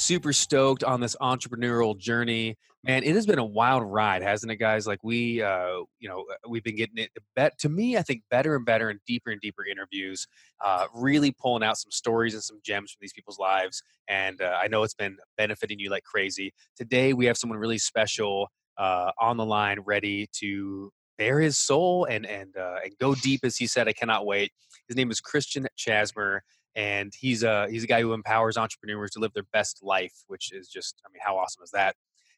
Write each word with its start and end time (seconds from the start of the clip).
Super 0.00 0.32
stoked 0.32 0.82
on 0.82 0.98
this 1.00 1.14
entrepreneurial 1.20 1.96
journey. 1.96 2.56
Man, 2.82 3.02
it 3.02 3.14
has 3.14 3.26
been 3.26 3.38
a 3.38 3.44
wild 3.44 3.82
ride, 3.82 4.22
hasn't 4.22 4.50
it, 4.50 4.56
guys? 4.56 4.86
Like 4.86 5.04
we, 5.04 5.42
uh, 5.42 5.80
you 5.98 6.08
know, 6.08 6.24
uh, 6.32 6.48
we've 6.48 6.64
been 6.64 6.76
getting 6.76 6.96
it. 6.96 7.10
Bet 7.36 7.58
to 7.58 7.68
me, 7.68 7.98
I 7.98 8.02
think 8.02 8.22
better 8.30 8.56
and 8.56 8.64
better 8.64 8.88
and 8.88 8.98
deeper 9.06 9.30
and 9.30 9.38
deeper 9.42 9.62
interviews. 9.66 10.26
Uh, 10.64 10.86
really 10.94 11.32
pulling 11.32 11.62
out 11.62 11.76
some 11.76 11.90
stories 11.90 12.32
and 12.32 12.42
some 12.42 12.60
gems 12.64 12.92
from 12.92 13.00
these 13.02 13.12
people's 13.12 13.38
lives, 13.38 13.82
and 14.08 14.40
uh, 14.40 14.58
I 14.58 14.68
know 14.68 14.84
it's 14.84 14.94
been 14.94 15.18
benefiting 15.36 15.78
you 15.78 15.90
like 15.90 16.04
crazy. 16.04 16.54
Today, 16.78 17.12
we 17.12 17.26
have 17.26 17.36
someone 17.36 17.58
really 17.58 17.76
special 17.76 18.48
uh, 18.78 19.10
on 19.20 19.36
the 19.36 19.44
line, 19.44 19.80
ready 19.80 20.30
to 20.36 20.90
bare 21.18 21.40
his 21.40 21.58
soul 21.58 22.06
and 22.06 22.24
and 22.24 22.56
uh, 22.56 22.76
and 22.82 22.96
go 22.98 23.14
deep, 23.14 23.40
as 23.44 23.58
he 23.58 23.66
said. 23.66 23.86
I 23.86 23.92
cannot 23.92 24.24
wait. 24.24 24.50
His 24.88 24.96
name 24.96 25.10
is 25.10 25.20
Christian 25.20 25.68
Chasmer 25.78 26.40
and 26.76 27.12
he's 27.18 27.42
a 27.42 27.66
he's 27.70 27.84
a 27.84 27.86
guy 27.86 28.00
who 28.00 28.12
empowers 28.12 28.56
entrepreneurs 28.56 29.10
to 29.10 29.18
live 29.18 29.32
their 29.32 29.46
best 29.52 29.80
life 29.82 30.12
which 30.28 30.52
is 30.52 30.68
just 30.68 31.00
i 31.06 31.08
mean 31.12 31.20
how 31.24 31.36
awesome 31.36 31.62
is 31.62 31.70
that? 31.70 31.96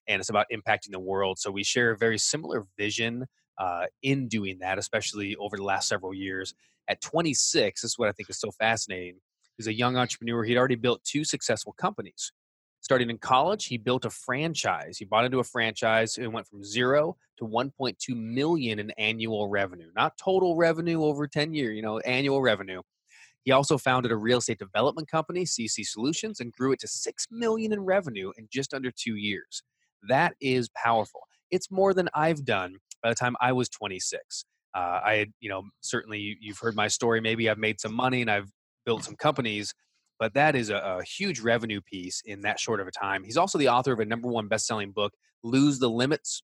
And 0.08 0.18
it's 0.18 0.30
about 0.30 0.46
impacting 0.52 0.90
the 0.90 0.98
world. 0.98 1.38
So 1.38 1.52
we 1.52 1.62
share 1.62 1.92
a 1.92 1.96
very 1.96 2.18
similar 2.18 2.66
vision 2.76 3.26
uh, 3.56 3.84
in 4.02 4.26
doing 4.26 4.58
that 4.60 4.78
especially 4.78 5.36
over 5.36 5.56
the 5.56 5.62
last 5.62 5.88
several 5.88 6.14
years. 6.14 6.54
At 6.88 7.00
26 7.00 7.82
this 7.82 7.90
is 7.92 7.98
what 7.98 8.08
i 8.08 8.12
think 8.12 8.28
is 8.28 8.40
so 8.40 8.50
fascinating 8.50 9.16
he's 9.56 9.68
a 9.68 9.74
young 9.74 9.96
entrepreneur. 9.96 10.42
He'd 10.44 10.58
already 10.58 10.74
built 10.74 11.04
two 11.04 11.24
successful 11.24 11.72
companies. 11.74 12.32
Starting 12.80 13.10
in 13.10 13.18
college 13.18 13.66
he 13.66 13.78
built 13.78 14.04
a 14.04 14.10
franchise. 14.10 14.98
He 14.98 15.04
bought 15.04 15.24
into 15.24 15.38
a 15.38 15.44
franchise 15.44 16.18
and 16.18 16.32
went 16.32 16.48
from 16.48 16.64
zero 16.64 17.16
to 17.38 17.44
1.2 17.44 17.94
million 18.16 18.78
in 18.80 18.90
annual 18.92 19.48
revenue. 19.48 19.90
Not 19.94 20.18
total 20.18 20.56
revenue 20.56 21.02
over 21.04 21.28
10 21.28 21.54
years 21.54 21.76
you 21.76 21.82
know 21.82 21.98
annual 22.00 22.42
revenue 22.42 22.82
he 23.44 23.52
also 23.52 23.78
founded 23.78 24.12
a 24.12 24.16
real 24.16 24.38
estate 24.38 24.58
development 24.58 25.08
company, 25.10 25.44
CC 25.44 25.84
Solutions, 25.84 26.40
and 26.40 26.52
grew 26.52 26.72
it 26.72 26.80
to 26.80 26.88
6 26.88 27.26
million 27.30 27.72
in 27.72 27.80
revenue 27.80 28.32
in 28.38 28.48
just 28.50 28.72
under 28.72 28.90
2 28.90 29.16
years. 29.16 29.62
That 30.08 30.34
is 30.40 30.68
powerful. 30.70 31.20
It's 31.50 31.70
more 31.70 31.94
than 31.94 32.08
I've 32.14 32.44
done 32.44 32.76
by 33.02 33.08
the 33.10 33.14
time 33.14 33.36
I 33.40 33.52
was 33.52 33.68
26. 33.68 34.44
Uh, 34.74 35.00
I 35.04 35.14
had, 35.14 35.32
you 35.40 35.50
know, 35.50 35.62
certainly 35.80 36.38
you've 36.40 36.58
heard 36.58 36.74
my 36.74 36.88
story. 36.88 37.20
Maybe 37.20 37.50
I've 37.50 37.58
made 37.58 37.80
some 37.80 37.94
money 37.94 38.22
and 38.22 38.30
I've 38.30 38.50
built 38.86 39.04
some 39.04 39.16
companies, 39.16 39.74
but 40.18 40.32
that 40.34 40.56
is 40.56 40.70
a, 40.70 40.76
a 40.76 41.02
huge 41.02 41.40
revenue 41.40 41.80
piece 41.82 42.22
in 42.24 42.42
that 42.42 42.58
short 42.58 42.80
of 42.80 42.86
a 42.86 42.90
time. 42.90 43.22
He's 43.22 43.36
also 43.36 43.58
the 43.58 43.68
author 43.68 43.92
of 43.92 44.00
a 44.00 44.04
number 44.04 44.28
one 44.28 44.48
best-selling 44.48 44.92
book, 44.92 45.12
Lose 45.42 45.78
the 45.78 45.90
Limits 45.90 46.42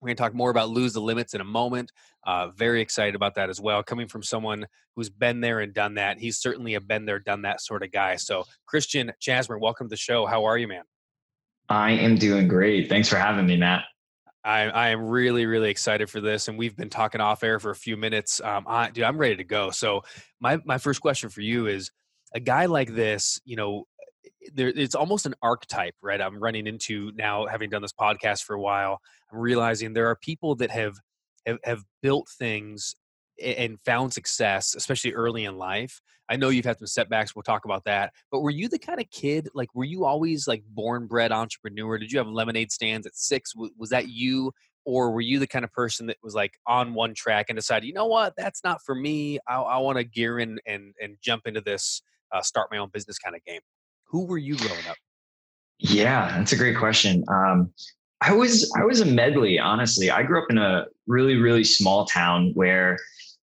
we're 0.00 0.08
going 0.08 0.16
to 0.16 0.22
talk 0.22 0.34
more 0.34 0.50
about 0.50 0.70
lose 0.70 0.92
the 0.92 1.00
limits 1.00 1.34
in 1.34 1.40
a 1.40 1.44
moment. 1.44 1.92
Uh, 2.26 2.48
very 2.48 2.80
excited 2.80 3.14
about 3.14 3.34
that 3.34 3.50
as 3.50 3.60
well. 3.60 3.82
Coming 3.82 4.08
from 4.08 4.22
someone 4.22 4.66
who's 4.96 5.10
been 5.10 5.40
there 5.40 5.60
and 5.60 5.74
done 5.74 5.94
that, 5.94 6.18
he's 6.18 6.38
certainly 6.38 6.74
a 6.74 6.80
been 6.80 7.04
there, 7.04 7.18
done 7.18 7.42
that 7.42 7.60
sort 7.60 7.82
of 7.82 7.92
guy. 7.92 8.16
So, 8.16 8.44
Christian 8.66 9.12
Chasmer, 9.20 9.60
welcome 9.60 9.86
to 9.86 9.90
the 9.90 9.96
show. 9.96 10.26
How 10.26 10.44
are 10.44 10.56
you, 10.56 10.68
man? 10.68 10.84
I 11.68 11.92
am 11.92 12.16
doing 12.16 12.48
great. 12.48 12.88
Thanks 12.88 13.08
for 13.08 13.16
having 13.16 13.46
me, 13.46 13.56
Matt. 13.56 13.84
I, 14.42 14.62
I 14.62 14.88
am 14.88 15.08
really, 15.08 15.44
really 15.44 15.70
excited 15.70 16.08
for 16.08 16.20
this, 16.20 16.48
and 16.48 16.58
we've 16.58 16.74
been 16.74 16.88
talking 16.88 17.20
off 17.20 17.42
air 17.42 17.58
for 17.58 17.70
a 17.70 17.76
few 17.76 17.98
minutes. 17.98 18.40
Um, 18.40 18.64
I, 18.66 18.90
dude, 18.90 19.04
I'm 19.04 19.18
ready 19.18 19.36
to 19.36 19.44
go. 19.44 19.70
So, 19.70 20.02
my 20.40 20.58
my 20.64 20.78
first 20.78 21.02
question 21.02 21.28
for 21.28 21.42
you 21.42 21.66
is: 21.66 21.90
a 22.34 22.40
guy 22.40 22.66
like 22.66 22.94
this, 22.94 23.40
you 23.44 23.56
know, 23.56 23.84
there, 24.54 24.68
it's 24.68 24.94
almost 24.94 25.26
an 25.26 25.34
archetype, 25.42 25.94
right? 26.02 26.20
I'm 26.20 26.38
running 26.38 26.66
into 26.66 27.12
now, 27.14 27.46
having 27.46 27.70
done 27.70 27.82
this 27.82 27.92
podcast 27.92 28.44
for 28.44 28.54
a 28.54 28.60
while. 28.60 29.00
I'm 29.32 29.38
realizing 29.38 29.92
there 29.92 30.08
are 30.08 30.16
people 30.16 30.54
that 30.56 30.70
have 30.70 30.96
have, 31.46 31.58
have 31.64 31.84
built 32.02 32.28
things 32.28 32.94
and 33.42 33.80
found 33.80 34.12
success, 34.12 34.74
especially 34.74 35.14
early 35.14 35.44
in 35.44 35.56
life. 35.56 36.00
I 36.28 36.36
know 36.36 36.50
you've 36.50 36.66
had 36.66 36.78
some 36.78 36.86
setbacks. 36.86 37.34
We'll 37.34 37.42
talk 37.42 37.64
about 37.64 37.84
that. 37.84 38.12
But 38.30 38.40
were 38.40 38.50
you 38.50 38.68
the 38.68 38.78
kind 38.78 39.00
of 39.00 39.10
kid, 39.10 39.48
like, 39.54 39.74
were 39.74 39.84
you 39.84 40.04
always 40.04 40.46
like 40.46 40.62
born 40.68 41.06
bred 41.06 41.32
entrepreneur? 41.32 41.98
Did 41.98 42.12
you 42.12 42.18
have 42.18 42.28
lemonade 42.28 42.70
stands 42.70 43.06
at 43.06 43.16
six? 43.16 43.52
Was 43.76 43.90
that 43.90 44.08
you? 44.08 44.52
Or 44.86 45.10
were 45.10 45.20
you 45.20 45.38
the 45.38 45.46
kind 45.46 45.64
of 45.64 45.72
person 45.72 46.06
that 46.06 46.16
was 46.22 46.34
like 46.34 46.54
on 46.66 46.94
one 46.94 47.14
track 47.14 47.46
and 47.48 47.56
decided, 47.56 47.86
you 47.86 47.92
know 47.92 48.06
what, 48.06 48.34
that's 48.36 48.64
not 48.64 48.82
for 48.84 48.94
me. 48.94 49.38
I, 49.46 49.56
I 49.56 49.78
want 49.78 49.98
to 49.98 50.04
gear 50.04 50.38
in 50.38 50.58
and, 50.66 50.94
and 51.00 51.16
jump 51.22 51.46
into 51.46 51.60
this, 51.60 52.00
uh, 52.32 52.42
start 52.42 52.68
my 52.70 52.78
own 52.78 52.88
business 52.92 53.18
kind 53.18 53.36
of 53.36 53.44
game? 53.44 53.60
Who 54.10 54.26
were 54.26 54.38
you 54.38 54.56
growing 54.56 54.86
up? 54.88 54.96
Yeah, 55.78 56.36
that's 56.36 56.52
a 56.52 56.56
great 56.56 56.76
question. 56.76 57.24
Um, 57.28 57.72
I 58.20 58.32
was 58.32 58.70
I 58.76 58.84
was 58.84 59.00
a 59.00 59.06
medley, 59.06 59.58
honestly. 59.58 60.10
I 60.10 60.22
grew 60.22 60.42
up 60.42 60.50
in 60.50 60.58
a 60.58 60.86
really 61.06 61.36
really 61.36 61.64
small 61.64 62.04
town 62.04 62.50
where, 62.54 62.98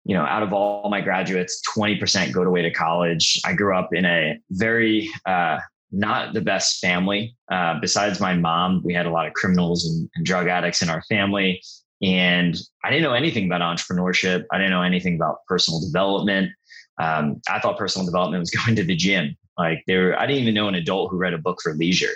you 0.04 0.16
know, 0.16 0.24
out 0.24 0.42
of 0.42 0.52
all 0.52 0.88
my 0.90 1.00
graduates, 1.00 1.60
twenty 1.62 1.96
percent 1.96 2.32
go 2.32 2.42
away 2.42 2.62
to 2.62 2.72
college. 2.72 3.40
I 3.44 3.52
grew 3.52 3.76
up 3.76 3.90
in 3.92 4.04
a 4.04 4.38
very 4.50 5.08
uh, 5.26 5.58
not 5.92 6.32
the 6.32 6.40
best 6.40 6.80
family. 6.80 7.36
Uh, 7.52 7.78
besides 7.80 8.18
my 8.18 8.34
mom, 8.34 8.82
we 8.84 8.94
had 8.94 9.06
a 9.06 9.10
lot 9.10 9.26
of 9.26 9.34
criminals 9.34 9.86
and, 9.86 10.10
and 10.16 10.26
drug 10.26 10.48
addicts 10.48 10.82
in 10.82 10.88
our 10.88 11.02
family, 11.02 11.62
and 12.02 12.56
I 12.82 12.90
didn't 12.90 13.04
know 13.04 13.14
anything 13.14 13.46
about 13.46 13.60
entrepreneurship. 13.60 14.44
I 14.50 14.58
didn't 14.58 14.70
know 14.70 14.82
anything 14.82 15.14
about 15.14 15.38
personal 15.46 15.80
development. 15.80 16.50
Um, 17.00 17.40
I 17.48 17.60
thought 17.60 17.78
personal 17.78 18.06
development 18.06 18.40
was 18.40 18.50
going 18.66 18.74
to 18.76 18.84
the 18.84 18.96
gym. 18.96 19.36
Like 19.58 19.82
there, 19.86 20.18
I 20.18 20.26
didn't 20.26 20.42
even 20.42 20.54
know 20.54 20.68
an 20.68 20.74
adult 20.74 21.10
who 21.10 21.16
read 21.16 21.34
a 21.34 21.38
book 21.38 21.60
for 21.62 21.74
leisure. 21.74 22.12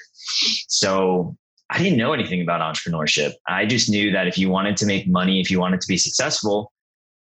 So 0.68 1.36
I 1.70 1.78
didn't 1.78 1.98
know 1.98 2.12
anything 2.12 2.42
about 2.42 2.60
entrepreneurship. 2.60 3.32
I 3.46 3.66
just 3.66 3.90
knew 3.90 4.10
that 4.12 4.26
if 4.26 4.38
you 4.38 4.48
wanted 4.48 4.76
to 4.78 4.86
make 4.86 5.06
money, 5.06 5.40
if 5.40 5.50
you 5.50 5.60
wanted 5.60 5.80
to 5.80 5.88
be 5.88 5.98
successful, 5.98 6.72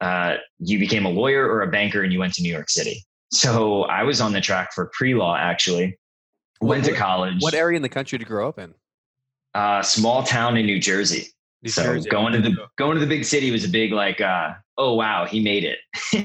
uh, 0.00 0.36
you 0.58 0.78
became 0.78 1.06
a 1.06 1.10
lawyer 1.10 1.48
or 1.48 1.62
a 1.62 1.70
banker 1.70 2.02
and 2.02 2.12
you 2.12 2.18
went 2.18 2.34
to 2.34 2.42
New 2.42 2.52
York 2.52 2.68
City. 2.68 3.04
So 3.32 3.84
I 3.84 4.02
was 4.02 4.20
on 4.20 4.32
the 4.32 4.40
track 4.40 4.72
for 4.72 4.90
pre-law 4.92 5.36
actually. 5.36 5.98
Went 6.60 6.84
what, 6.84 6.90
to 6.90 6.96
college. 6.96 7.36
What 7.40 7.54
area 7.54 7.76
in 7.76 7.82
the 7.82 7.88
country 7.88 8.18
to 8.18 8.24
grow 8.24 8.48
up 8.48 8.58
in? 8.58 8.74
Uh, 9.54 9.82
small 9.82 10.22
town 10.22 10.56
in 10.56 10.66
New 10.66 10.80
Jersey. 10.80 11.28
New 11.64 11.70
so 11.70 11.82
Jersey. 11.82 12.10
going 12.10 12.34
to 12.34 12.42
the 12.42 12.54
going 12.76 12.94
to 12.94 13.00
the 13.00 13.06
big 13.06 13.24
city 13.24 13.50
was 13.50 13.64
a 13.64 13.68
big 13.68 13.90
like 13.90 14.20
uh, 14.20 14.52
oh 14.76 14.92
wow 14.94 15.24
he 15.24 15.42
made 15.42 15.64
it. 15.64 15.78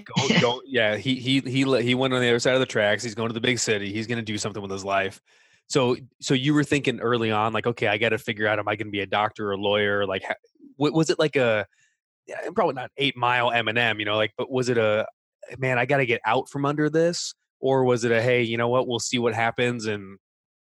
Go, 0.05 0.27
go, 0.41 0.61
yeah 0.65 0.97
he 0.97 1.15
he 1.15 1.39
he 1.39 1.63
he 1.81 1.95
went 1.95 2.13
on 2.13 2.19
the 2.19 2.27
other 2.27 2.39
side 2.39 2.55
of 2.55 2.59
the 2.59 2.65
tracks. 2.65 3.03
He's 3.03 3.15
going 3.15 3.29
to 3.29 3.33
the 3.33 3.39
big 3.39 3.57
city. 3.57 3.93
He's 3.93 4.05
going 4.05 4.17
to 4.17 4.23
do 4.23 4.37
something 4.37 4.61
with 4.61 4.69
his 4.69 4.83
life. 4.83 5.21
So 5.67 5.95
so 6.19 6.33
you 6.33 6.53
were 6.53 6.65
thinking 6.65 6.99
early 6.99 7.31
on 7.31 7.53
like 7.53 7.65
okay 7.65 7.87
i 7.87 7.97
got 7.97 8.09
to 8.09 8.17
figure 8.17 8.47
out 8.47 8.59
am 8.59 8.67
i 8.67 8.75
going 8.75 8.87
to 8.87 8.91
be 8.91 8.99
a 8.99 9.07
doctor 9.07 9.47
or 9.47 9.53
a 9.53 9.57
lawyer? 9.57 10.05
Like 10.05 10.23
was 10.77 11.09
it 11.09 11.17
like 11.17 11.37
a 11.37 11.65
probably 12.53 12.73
not 12.73 12.91
eight 12.97 13.15
mile 13.15 13.49
Eminem 13.49 13.97
you 13.97 14.05
know 14.05 14.17
like 14.17 14.33
but 14.37 14.51
was 14.51 14.69
it 14.69 14.77
a 14.77 15.07
man 15.57 15.79
i 15.79 15.85
got 15.85 15.97
to 15.97 16.05
get 16.05 16.21
out 16.25 16.47
from 16.49 16.65
under 16.65 16.89
this 16.89 17.33
or 17.59 17.85
was 17.85 18.03
it 18.03 18.11
a 18.11 18.21
hey 18.21 18.43
you 18.43 18.57
know 18.57 18.67
what? 18.67 18.87
We'll 18.87 18.99
see 18.99 19.19
what 19.19 19.33
happens 19.33 19.87
and 19.87 20.19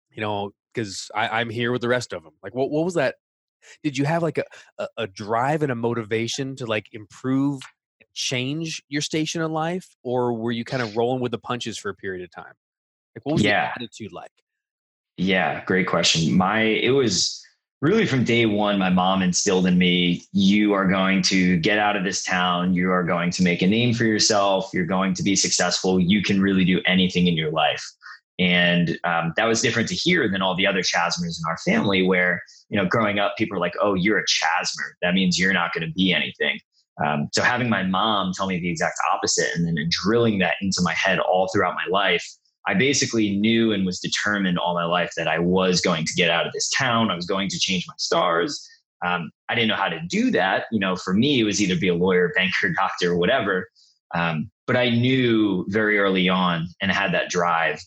you 0.09 0.21
know 0.21 0.51
because 0.73 1.11
i'm 1.13 1.49
here 1.49 1.71
with 1.71 1.81
the 1.81 1.87
rest 1.87 2.13
of 2.13 2.23
them 2.23 2.33
like 2.41 2.55
what, 2.55 2.71
what 2.71 2.85
was 2.85 2.93
that 2.93 3.15
did 3.83 3.97
you 3.97 4.05
have 4.05 4.23
like 4.23 4.37
a, 4.37 4.43
a, 4.77 4.87
a 4.97 5.07
drive 5.07 5.63
and 5.63 5.71
a 5.71 5.75
motivation 5.75 6.55
to 6.57 6.65
like 6.65 6.87
improve 6.91 7.61
change 8.13 8.83
your 8.89 9.01
station 9.01 9.41
in 9.41 9.51
life? 9.51 9.87
Or 10.03 10.33
were 10.33 10.51
you 10.51 10.65
kind 10.65 10.83
of 10.83 10.95
rolling 10.95 11.21
with 11.21 11.31
the 11.31 11.37
punches 11.37 11.77
for 11.77 11.89
a 11.89 11.95
period 11.95 12.23
of 12.23 12.31
time? 12.31 12.53
Like 13.15 13.25
what 13.25 13.33
was 13.33 13.43
yeah. 13.43 13.71
the 13.75 13.83
attitude 13.83 14.11
like? 14.11 14.31
Yeah 15.17 15.63
great 15.65 15.87
question. 15.87 16.35
My 16.35 16.61
it 16.61 16.91
was 16.91 17.43
really 17.81 18.05
from 18.05 18.23
day 18.23 18.45
one 18.45 18.77
my 18.77 18.89
mom 18.89 19.21
instilled 19.21 19.65
in 19.65 19.77
me 19.77 20.23
you 20.33 20.73
are 20.73 20.87
going 20.87 21.21
to 21.23 21.57
get 21.57 21.77
out 21.77 21.95
of 21.95 22.03
this 22.03 22.23
town. 22.23 22.73
You 22.73 22.91
are 22.91 23.03
going 23.03 23.31
to 23.31 23.43
make 23.43 23.61
a 23.61 23.67
name 23.67 23.93
for 23.93 24.05
yourself. 24.05 24.69
You're 24.73 24.85
going 24.85 25.13
to 25.15 25.23
be 25.23 25.35
successful. 25.35 25.99
You 25.99 26.21
can 26.21 26.41
really 26.41 26.65
do 26.65 26.81
anything 26.85 27.27
in 27.27 27.35
your 27.35 27.51
life 27.51 27.83
and 28.39 28.97
um, 29.03 29.33
that 29.35 29.45
was 29.45 29.61
different 29.61 29.89
to 29.89 29.95
hear 29.95 30.27
than 30.29 30.41
all 30.41 30.55
the 30.55 30.65
other 30.65 30.81
chasmers 30.81 31.39
in 31.39 31.49
our 31.49 31.57
family 31.57 32.01
where 32.01 32.41
you 32.69 32.77
know 32.77 32.85
growing 32.87 33.19
up 33.19 33.35
people 33.37 33.55
are 33.55 33.59
like 33.59 33.75
oh 33.81 33.93
you're 33.93 34.17
a 34.19 34.25
chasmer 34.25 34.91
that 35.01 35.13
means 35.13 35.37
you're 35.37 35.53
not 35.53 35.73
going 35.73 35.85
to 35.85 35.93
be 35.93 36.13
anything 36.13 36.59
um, 37.03 37.29
so 37.33 37.41
having 37.41 37.69
my 37.69 37.83
mom 37.83 38.33
tell 38.33 38.47
me 38.47 38.59
the 38.59 38.69
exact 38.69 38.97
opposite 39.13 39.55
and 39.55 39.65
then 39.65 39.75
drilling 39.89 40.39
that 40.39 40.55
into 40.61 40.81
my 40.81 40.93
head 40.93 41.19
all 41.19 41.49
throughout 41.53 41.75
my 41.75 41.89
life, 41.89 42.25
I 42.67 42.73
basically 42.73 43.37
knew 43.37 43.71
and 43.71 43.85
was 43.85 43.99
determined 43.99 44.59
all 44.59 44.73
my 44.73 44.85
life 44.85 45.11
that 45.15 45.27
I 45.27 45.39
was 45.39 45.81
going 45.81 46.05
to 46.05 46.13
get 46.13 46.29
out 46.29 46.45
of 46.45 46.53
this 46.53 46.69
town. 46.69 47.09
I 47.09 47.15
was 47.15 47.25
going 47.25 47.49
to 47.49 47.59
change 47.59 47.85
my 47.87 47.93
stars. 47.97 48.67
Um, 49.05 49.31
I 49.47 49.55
didn't 49.55 49.69
know 49.69 49.75
how 49.75 49.87
to 49.87 50.01
do 50.09 50.29
that. 50.31 50.65
You 50.71 50.79
know, 50.79 50.95
for 50.95 51.13
me, 51.13 51.39
it 51.39 51.45
was 51.45 51.61
either 51.61 51.79
be 51.79 51.87
a 51.87 51.95
lawyer, 51.95 52.31
banker, 52.35 52.73
doctor, 52.73 53.17
whatever. 53.17 53.69
Um, 54.13 54.51
but 54.67 54.75
I 54.75 54.89
knew 54.89 55.65
very 55.69 55.99
early 55.99 56.27
on 56.27 56.67
and 56.81 56.91
had 56.91 57.13
that 57.13 57.29
drive 57.29 57.79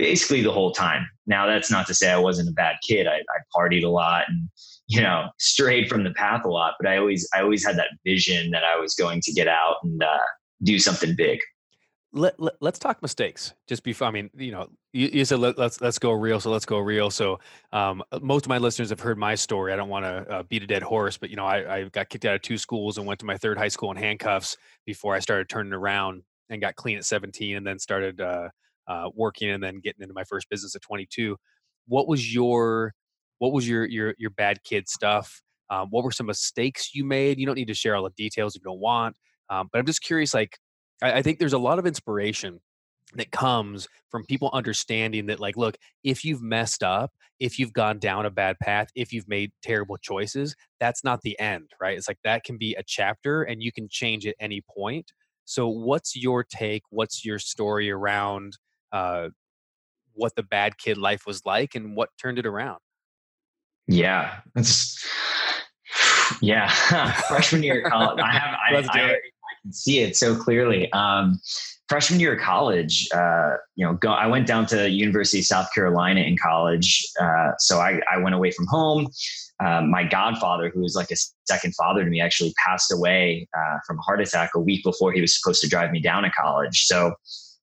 basically 0.00 0.40
the 0.42 0.50
whole 0.50 0.72
time. 0.72 1.06
Now, 1.26 1.46
that's 1.46 1.70
not 1.70 1.86
to 1.88 1.94
say 1.94 2.10
I 2.10 2.16
wasn't 2.16 2.48
a 2.48 2.52
bad 2.52 2.76
kid. 2.82 3.06
I, 3.06 3.16
I 3.16 3.38
partied 3.54 3.84
a 3.84 3.88
lot 3.88 4.24
and 4.28 4.48
you 4.88 5.02
know 5.02 5.28
strayed 5.38 5.88
from 5.88 6.02
the 6.04 6.12
path 6.12 6.44
a 6.44 6.48
lot, 6.48 6.74
but 6.80 6.88
I 6.88 6.96
always 6.96 7.28
I 7.34 7.42
always 7.42 7.64
had 7.64 7.76
that 7.76 7.90
vision 8.04 8.50
that 8.50 8.64
I 8.64 8.80
was 8.80 8.94
going 8.94 9.20
to 9.22 9.32
get 9.32 9.46
out 9.46 9.76
and 9.82 10.02
uh, 10.02 10.18
do 10.62 10.78
something 10.78 11.14
big. 11.16 11.38
Let, 12.12 12.40
let, 12.40 12.74
us 12.74 12.78
talk 12.80 13.00
mistakes 13.02 13.54
just 13.68 13.84
before 13.84 14.08
i 14.08 14.10
mean 14.10 14.30
you 14.36 14.50
know 14.50 14.66
you, 14.92 15.10
you 15.12 15.24
said 15.24 15.38
let, 15.38 15.50
us 15.50 15.58
let's, 15.58 15.80
let's 15.80 15.98
go 16.00 16.10
real 16.10 16.40
so 16.40 16.50
let's 16.50 16.64
go 16.64 16.80
real 16.80 17.08
so 17.08 17.38
um, 17.72 18.02
most 18.20 18.46
of 18.46 18.48
my 18.48 18.58
listeners 18.58 18.90
have 18.90 18.98
heard 18.98 19.16
my 19.16 19.36
story 19.36 19.72
i 19.72 19.76
don't 19.76 19.88
want 19.88 20.04
to 20.04 20.28
uh, 20.28 20.42
beat 20.42 20.64
a 20.64 20.66
dead 20.66 20.82
horse 20.82 21.16
but 21.16 21.30
you 21.30 21.36
know 21.36 21.46
I, 21.46 21.76
I 21.76 21.84
got 21.84 22.08
kicked 22.08 22.24
out 22.24 22.34
of 22.34 22.42
two 22.42 22.58
schools 22.58 22.98
and 22.98 23.06
went 23.06 23.20
to 23.20 23.26
my 23.26 23.36
third 23.36 23.56
high 23.58 23.68
school 23.68 23.92
in 23.92 23.96
handcuffs 23.96 24.56
before 24.86 25.14
i 25.14 25.20
started 25.20 25.48
turning 25.48 25.72
around 25.72 26.24
and 26.48 26.60
got 26.60 26.74
clean 26.74 26.98
at 26.98 27.04
17 27.04 27.56
and 27.56 27.64
then 27.64 27.78
started 27.78 28.20
uh, 28.20 28.48
uh, 28.88 29.08
working 29.14 29.50
and 29.50 29.62
then 29.62 29.80
getting 29.80 30.02
into 30.02 30.14
my 30.14 30.24
first 30.24 30.48
business 30.50 30.74
at 30.74 30.82
22 30.82 31.36
what 31.86 32.08
was 32.08 32.32
your 32.32 32.94
what 33.38 33.52
was 33.52 33.68
your 33.68 33.86
your 33.86 34.14
your 34.18 34.30
bad 34.30 34.62
kid 34.64 34.88
stuff? 34.88 35.40
Um, 35.70 35.88
what 35.90 36.04
were 36.04 36.10
some 36.10 36.26
mistakes 36.26 36.94
you 36.94 37.04
made? 37.04 37.38
You 37.38 37.46
don't 37.46 37.54
need 37.54 37.68
to 37.68 37.74
share 37.74 37.96
all 37.96 38.04
the 38.04 38.10
details 38.10 38.54
if 38.54 38.60
you 38.60 38.70
don't 38.70 38.80
want 38.80 39.16
um, 39.50 39.68
but 39.70 39.78
i'm 39.78 39.86
just 39.86 40.00
curious 40.00 40.32
like 40.32 40.58
I, 41.02 41.14
I 41.18 41.22
think 41.22 41.38
there's 41.38 41.52
a 41.52 41.58
lot 41.58 41.78
of 41.78 41.86
inspiration 41.86 42.60
that 43.14 43.32
comes 43.32 43.88
from 44.08 44.24
people 44.24 44.50
understanding 44.52 45.26
that 45.26 45.40
like 45.40 45.56
look 45.56 45.76
if 46.04 46.24
you've 46.24 46.42
messed 46.42 46.82
up 46.82 47.10
if 47.40 47.58
you've 47.58 47.72
gone 47.72 47.98
down 47.98 48.24
a 48.24 48.30
bad 48.30 48.56
path 48.60 48.88
if 48.94 49.12
you've 49.12 49.28
made 49.28 49.50
terrible 49.62 49.96
choices 49.96 50.54
that's 50.78 51.04
not 51.04 51.20
the 51.22 51.38
end 51.40 51.68
right? 51.80 51.98
It's 51.98 52.08
like 52.08 52.18
that 52.24 52.44
can 52.44 52.56
be 52.56 52.74
a 52.76 52.82
chapter 52.86 53.42
and 53.42 53.62
you 53.62 53.72
can 53.72 53.88
change 53.90 54.26
at 54.26 54.36
any 54.40 54.62
point. 54.74 55.12
So 55.44 55.68
what's 55.68 56.14
your 56.14 56.44
take? 56.44 56.82
What's 56.90 57.24
your 57.24 57.40
story 57.40 57.90
around 57.90 58.56
uh, 58.92 59.28
what 60.14 60.34
the 60.34 60.42
bad 60.42 60.78
kid 60.78 60.98
life 60.98 61.26
was 61.26 61.44
like 61.44 61.74
and 61.74 61.96
what 61.96 62.10
turned 62.20 62.38
it 62.38 62.46
around 62.46 62.80
yeah 63.86 64.40
it's 64.56 65.06
yeah 66.40 66.68
freshman 67.28 67.62
year 67.62 67.84
of 67.84 67.92
college 67.92 68.20
i 68.20 68.32
have 68.32 68.58
I, 68.92 68.98
I, 68.98 69.20
can 69.62 69.72
see 69.72 70.00
it 70.00 70.16
so 70.16 70.34
clearly. 70.36 70.90
Um, 70.92 71.40
freshman 71.88 72.20
year 72.20 72.34
of 72.34 72.40
college, 72.40 73.08
uh, 73.14 73.54
you 73.76 73.84
know, 73.84 73.94
go, 73.94 74.10
I 74.10 74.26
went 74.26 74.46
down 74.46 74.66
to 74.66 74.88
University 74.88 75.40
of 75.40 75.46
South 75.46 75.68
Carolina 75.74 76.20
in 76.20 76.36
college. 76.36 77.04
Uh, 77.20 77.52
so 77.58 77.78
I, 77.78 78.00
I 78.12 78.18
went 78.18 78.34
away 78.34 78.50
from 78.52 78.66
home. 78.68 79.08
Um, 79.62 79.90
my 79.90 80.04
godfather, 80.04 80.70
who 80.70 80.80
was 80.80 80.94
like 80.94 81.10
a 81.10 81.16
second 81.44 81.74
father 81.74 82.04
to 82.04 82.08
me, 82.08 82.20
actually 82.20 82.54
passed 82.64 82.92
away 82.92 83.46
uh, 83.56 83.78
from 83.86 83.98
a 83.98 84.02
heart 84.02 84.20
attack 84.20 84.50
a 84.54 84.60
week 84.60 84.82
before 84.84 85.12
he 85.12 85.20
was 85.20 85.38
supposed 85.38 85.60
to 85.62 85.68
drive 85.68 85.90
me 85.90 86.00
down 86.00 86.22
to 86.22 86.30
college. 86.30 86.86
So 86.86 87.14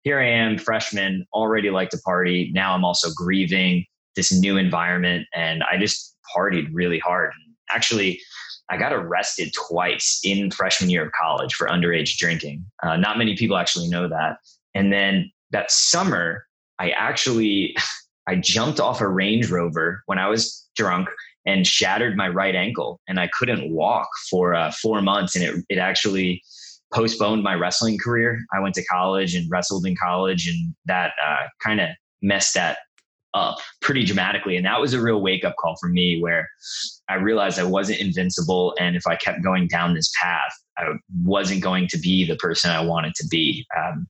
here 0.02 0.18
I 0.20 0.26
am, 0.26 0.58
freshman, 0.58 1.26
already 1.32 1.70
like 1.70 1.90
to 1.90 1.98
party. 1.98 2.50
Now 2.52 2.74
I'm 2.74 2.84
also 2.84 3.10
grieving 3.14 3.86
this 4.16 4.32
new 4.32 4.56
environment, 4.56 5.26
and 5.34 5.62
I 5.62 5.78
just 5.78 6.16
partied 6.36 6.68
really 6.72 6.98
hard. 6.98 7.32
Actually, 7.70 8.20
I 8.68 8.76
got 8.76 8.92
arrested 8.92 9.52
twice 9.68 10.20
in 10.24 10.50
freshman 10.50 10.90
year 10.90 11.06
of 11.06 11.12
college 11.12 11.54
for 11.54 11.68
underage 11.68 12.16
drinking. 12.16 12.64
Uh, 12.82 12.96
not 12.96 13.18
many 13.18 13.36
people 13.36 13.56
actually 13.56 13.88
know 13.88 14.08
that. 14.08 14.38
And 14.74 14.92
then 14.92 15.30
that 15.50 15.70
summer, 15.70 16.46
I 16.78 16.90
actually 16.90 17.76
I 18.28 18.36
jumped 18.36 18.78
off 18.78 19.00
a 19.00 19.08
Range 19.08 19.50
Rover 19.50 20.02
when 20.06 20.18
I 20.18 20.28
was 20.28 20.68
drunk 20.76 21.08
and 21.44 21.66
shattered 21.66 22.16
my 22.16 22.28
right 22.28 22.54
ankle, 22.54 23.00
and 23.08 23.18
I 23.18 23.28
couldn't 23.28 23.72
walk 23.72 24.08
for 24.30 24.54
uh, 24.54 24.70
four 24.70 25.02
months. 25.02 25.34
And 25.34 25.44
it 25.44 25.64
it 25.68 25.78
actually 25.78 26.42
postponed 26.92 27.42
my 27.42 27.54
wrestling 27.54 27.98
career. 27.98 28.40
I 28.54 28.60
went 28.60 28.74
to 28.76 28.84
college 28.84 29.34
and 29.34 29.50
wrestled 29.50 29.86
in 29.86 29.96
college, 29.96 30.48
and 30.48 30.74
that 30.86 31.12
uh, 31.26 31.46
kind 31.62 31.80
of 31.80 31.88
messed 32.22 32.54
that 32.54 32.78
up 33.34 33.58
pretty 33.80 34.04
dramatically. 34.04 34.56
And 34.56 34.66
that 34.66 34.80
was 34.80 34.92
a 34.94 35.00
real 35.00 35.20
wake 35.20 35.44
up 35.44 35.54
call 35.58 35.76
for 35.80 35.88
me 35.88 36.20
where 36.20 36.48
I 37.08 37.14
realized 37.14 37.58
I 37.58 37.64
wasn't 37.64 38.00
invincible. 38.00 38.74
And 38.78 38.94
if 38.94 39.06
I 39.06 39.16
kept 39.16 39.42
going 39.42 39.68
down 39.68 39.94
this 39.94 40.12
path, 40.20 40.52
I 40.78 40.92
wasn't 41.22 41.62
going 41.62 41.88
to 41.88 41.98
be 41.98 42.26
the 42.26 42.36
person 42.36 42.70
I 42.70 42.84
wanted 42.84 43.14
to 43.16 43.26
be. 43.28 43.66
Um, 43.76 44.06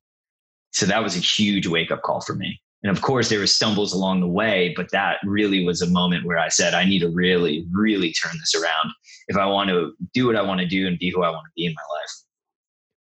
so 0.73 0.87
that 0.87 1.03
was 1.03 1.17
a 1.17 1.21
huge 1.21 1.67
wake 1.67 1.91
up 1.91 2.03
call 2.03 2.21
for 2.21 2.35
me. 2.35 2.61
And 2.83 2.91
of 2.91 3.03
course, 3.03 3.29
there 3.29 3.39
were 3.39 3.47
stumbles 3.47 3.93
along 3.93 4.21
the 4.21 4.29
way, 4.29 4.73
but 4.77 4.91
that 4.91 5.19
really 5.25 5.65
was 5.65 5.83
a 5.83 5.87
moment 5.87 6.27
where 6.27 6.39
I 6.39 6.49
said, 6.49 6.75
I 6.75 6.85
need 6.85 6.99
to 7.01 7.11
really, 7.11 7.65
really 7.71 8.13
turn 8.13 8.33
this 8.41 8.61
around 8.61 8.91
if 9.29 9.37
I 9.37 9.47
want 9.47 9.71
to 9.71 9.93
do 10.13 10.27
what 10.27 10.35
I 10.35 10.43
want 10.43 10.61
to 10.61 10.67
do 10.67 10.89
and 10.89 10.99
be 10.99 11.11
who 11.11 11.23
I 11.23 11.31
want 11.31 11.45
to 11.45 11.53
be 11.55 11.67
in 11.67 11.75
my 11.75 11.83
life. 11.97 12.22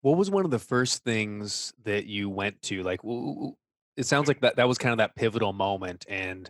What 0.02 0.18
was 0.18 0.30
one 0.30 0.46
of 0.46 0.52
the 0.52 0.60
first 0.60 1.04
things 1.04 1.74
that 1.84 2.06
you 2.06 2.30
went 2.30 2.62
to? 2.64 2.84
Like, 2.84 3.02
it 3.04 4.06
sounds 4.06 4.28
like 4.28 4.42
that 4.42 4.58
that 4.58 4.68
was 4.68 4.78
kind 4.78 4.94
of 4.94 5.00
that 5.00 5.16
pivotal 5.16 5.54
moment 5.54 6.06
and 6.08 6.50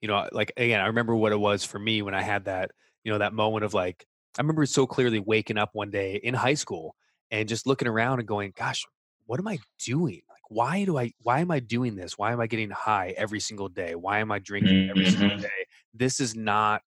you 0.00 0.08
know 0.08 0.28
like 0.32 0.52
again 0.56 0.80
i 0.80 0.86
remember 0.86 1.14
what 1.14 1.32
it 1.32 1.38
was 1.38 1.64
for 1.64 1.78
me 1.78 2.02
when 2.02 2.14
i 2.14 2.20
had 2.20 2.44
that 2.44 2.72
you 3.04 3.12
know 3.12 3.18
that 3.18 3.32
moment 3.32 3.64
of 3.64 3.72
like 3.72 4.04
i 4.36 4.40
remember 4.40 4.66
so 4.66 4.86
clearly 4.86 5.20
waking 5.20 5.58
up 5.58 5.70
one 5.72 5.90
day 5.90 6.20
in 6.22 6.34
high 6.34 6.54
school 6.54 6.96
and 7.30 7.48
just 7.48 7.66
looking 7.66 7.88
around 7.88 8.18
and 8.18 8.26
going 8.26 8.52
gosh 8.56 8.84
what 9.28 9.38
am 9.38 9.46
i 9.46 9.58
doing? 9.84 10.22
Like 10.28 10.40
why 10.48 10.84
do 10.84 10.98
i 10.98 11.12
why 11.22 11.40
am 11.40 11.50
i 11.50 11.60
doing 11.60 11.94
this? 11.94 12.18
Why 12.18 12.32
am 12.32 12.40
i 12.40 12.46
getting 12.46 12.70
high 12.70 13.14
every 13.16 13.40
single 13.40 13.68
day? 13.68 13.94
Why 13.94 14.18
am 14.18 14.32
i 14.32 14.38
drinking 14.38 14.88
every 14.90 15.10
single 15.10 15.28
mm-hmm. 15.28 15.42
day? 15.42 15.66
This 15.94 16.18
is 16.18 16.34
not 16.34 16.82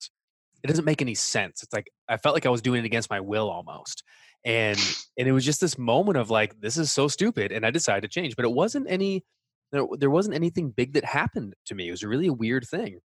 it 0.63 0.67
doesn't 0.67 0.85
make 0.85 1.01
any 1.01 1.15
sense. 1.15 1.63
It's 1.63 1.71
like 1.71 1.89
i 2.09 2.17
felt 2.17 2.33
like 2.33 2.45
i 2.45 2.49
was 2.49 2.61
doing 2.61 2.81
it 2.81 2.85
against 2.85 3.09
my 3.09 3.19
will 3.19 3.49
almost 3.49 4.03
and 4.43 4.79
and 5.17 5.27
it 5.27 5.31
was 5.31 5.45
just 5.45 5.61
this 5.61 5.77
moment 5.77 6.17
of 6.17 6.29
like 6.29 6.59
this 6.61 6.77
is 6.77 6.91
so 6.91 7.07
stupid 7.07 7.51
and 7.51 7.65
i 7.65 7.69
decided 7.69 8.01
to 8.01 8.07
change 8.07 8.35
but 8.35 8.45
it 8.45 8.51
wasn't 8.51 8.85
any 8.89 9.23
there, 9.71 10.09
wasn't 10.09 10.35
anything 10.35 10.69
big 10.69 10.93
that 10.93 11.05
happened 11.05 11.55
to 11.65 11.75
me. 11.75 11.87
It 11.87 11.91
was 11.91 12.03
really 12.03 12.27
a 12.27 12.33
weird 12.33 12.67
thing. 12.67 12.99